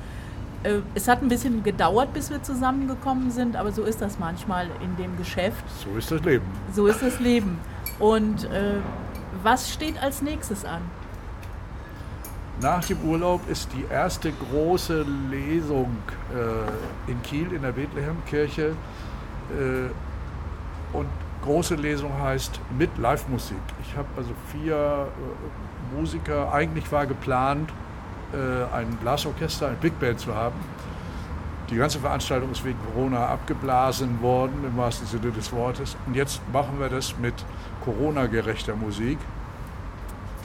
Äh, 0.63 0.81
es 0.95 1.09
hat 1.09 1.23
ein 1.23 1.31
bisschen 1.31 1.63
gedauert, 1.63 2.13
bis 2.13 2.31
wir 2.31 2.43
zusammengekommen 2.43 3.31
sind, 3.31 3.57
aber 3.57 3.73
so 3.73 3.85
ist 3.85 4.03
das 4.03 4.19
manchmal 4.19 4.67
in 4.83 5.03
dem 5.03 5.17
Geschäft. 5.17 5.65
So 5.83 5.97
ist 5.97 6.11
das 6.11 6.23
Leben. 6.23 6.45
So 6.75 6.87
ist 6.87 7.03
das 7.03 7.19
Leben. 7.21 7.59
Und 7.99 8.45
äh, 8.45 8.75
was 9.43 9.73
steht 9.73 10.01
als 10.03 10.21
nächstes 10.21 10.67
an? 10.67 10.83
Nach 12.61 12.85
dem 12.85 12.99
Urlaub 13.09 13.41
ist 13.49 13.71
die 13.73 13.91
erste 13.91 14.31
große 14.33 15.07
Lesung 15.31 15.97
äh, 16.35 17.11
in 17.11 17.23
Kiel 17.23 17.51
in 17.53 17.63
der 17.63 17.73
Bethlehemkirche. 17.73 18.75
Und 20.93 21.09
große 21.43 21.75
Lesung 21.75 22.13
heißt 22.21 22.61
mit 22.79 22.97
Live-Musik. 22.99 23.57
Ich 23.83 23.97
habe 23.97 24.09
also 24.17 24.31
vier 24.53 24.75
äh, 24.75 25.97
Musiker. 25.97 26.53
Eigentlich 26.53 26.91
war 26.93 27.07
geplant, 27.07 27.71
äh, 28.33 28.75
ein 28.75 28.97
Blasorchester, 28.97 29.69
ein 29.69 29.77
Big 29.81 29.99
Band 29.99 30.21
zu 30.21 30.35
haben. 30.35 30.57
Die 31.71 31.77
ganze 31.77 32.01
Veranstaltung 32.01 32.51
ist 32.51 32.65
wegen 32.65 32.79
Corona 32.93 33.27
abgeblasen 33.27 34.21
worden, 34.23 34.65
im 34.65 34.77
wahrsten 34.77 35.07
Sinne 35.07 35.31
des 35.31 35.53
Wortes. 35.53 35.97
Und 36.07 36.17
jetzt 36.17 36.41
machen 36.53 36.81
wir 36.81 36.89
das 36.89 37.17
mit 37.19 37.35
Corona-gerechter 37.85 38.75
Musik. 38.75 39.19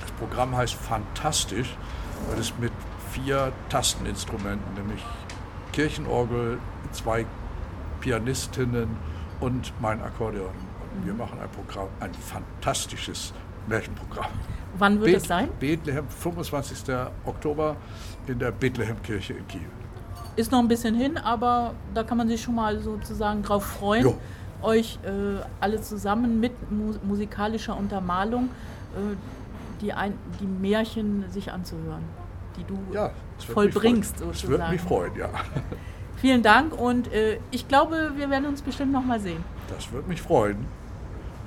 Das 0.02 0.12
Programm 0.12 0.56
heißt 0.56 0.76
Fantastisch 0.76 1.76
weil 2.28 2.40
es 2.40 2.54
mit 2.60 2.72
vier 3.12 3.52
Tasteninstrumenten, 3.70 4.74
nämlich 4.76 5.04
Kirchenorgel, 5.72 6.60
zwei 6.92 7.26
Pianistinnen 8.02 8.98
und 9.40 9.74
mein 9.82 10.02
Akkordeon. 10.02 10.54
Wir 11.04 11.14
machen 11.14 11.40
ein 11.40 11.50
Programm, 11.50 11.88
ein 12.00 12.14
fantastisches 12.14 13.34
Märchenprogramm. 13.68 14.32
Wann 14.78 15.00
wird 15.00 15.12
Beth, 15.12 15.22
es 15.22 15.28
sein? 15.28 15.50
Bethlehem, 15.60 16.08
25. 16.08 16.96
Oktober 17.26 17.76
in 18.28 18.40
der 18.40 18.52
Bethlehemkirche 18.52 19.34
in 19.34 19.48
Kiel. 19.48 19.62
Ist 20.36 20.52
noch 20.52 20.60
ein 20.60 20.68
bisschen 20.68 20.96
hin, 20.96 21.18
aber 21.18 21.74
da 21.94 22.04
kann 22.04 22.18
man 22.18 22.28
sich 22.28 22.42
schon 22.42 22.56
mal 22.56 22.80
sozusagen 22.80 23.42
drauf 23.42 23.66
freuen, 23.66 24.04
jo. 24.04 24.18
euch 24.62 25.00
äh, 25.04 25.42
alle 25.62 25.82
zusammen 25.82 26.40
mit 26.40 26.52
mu 26.72 26.94
musikalischer 27.04 27.78
Untermalung 27.78 28.50
äh, 28.96 29.16
die, 29.82 29.94
ein, 29.94 30.14
die 30.40 30.46
Märchen 30.46 31.26
sich 31.30 31.52
anzuhören, 31.52 32.04
die 32.58 32.64
du 32.66 32.78
ja, 32.94 33.12
vollbringst 33.38 34.20
sozusagen. 34.20 34.32
Das 34.32 34.48
würde 34.48 34.72
mich 34.72 34.82
freuen, 34.82 35.16
ja. 35.16 35.30
Vielen 36.18 36.42
Dank 36.42 36.78
und 36.78 37.12
äh, 37.14 37.40
ich 37.52 37.68
glaube, 37.68 38.14
wir 38.16 38.30
werden 38.30 38.46
uns 38.46 38.62
bestimmt 38.62 38.92
noch 38.92 39.04
mal 39.04 39.20
sehen. 39.20 39.44
Das 39.70 39.92
würde 39.92 40.08
mich 40.08 40.22
freuen. 40.22 40.66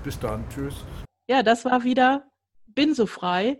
Bis 0.04 0.18
dann, 0.18 0.44
tschüss. 0.48 0.84
Ja, 1.28 1.42
das 1.42 1.64
war 1.64 1.84
wieder 1.84 2.24
Bin 2.66 2.94
so 2.94 3.06
frei. 3.06 3.58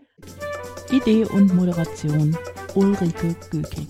Idee 0.91 1.25
und 1.25 1.53
Moderation 1.53 2.37
Ulrike 2.75 3.35
Göking. 3.51 3.87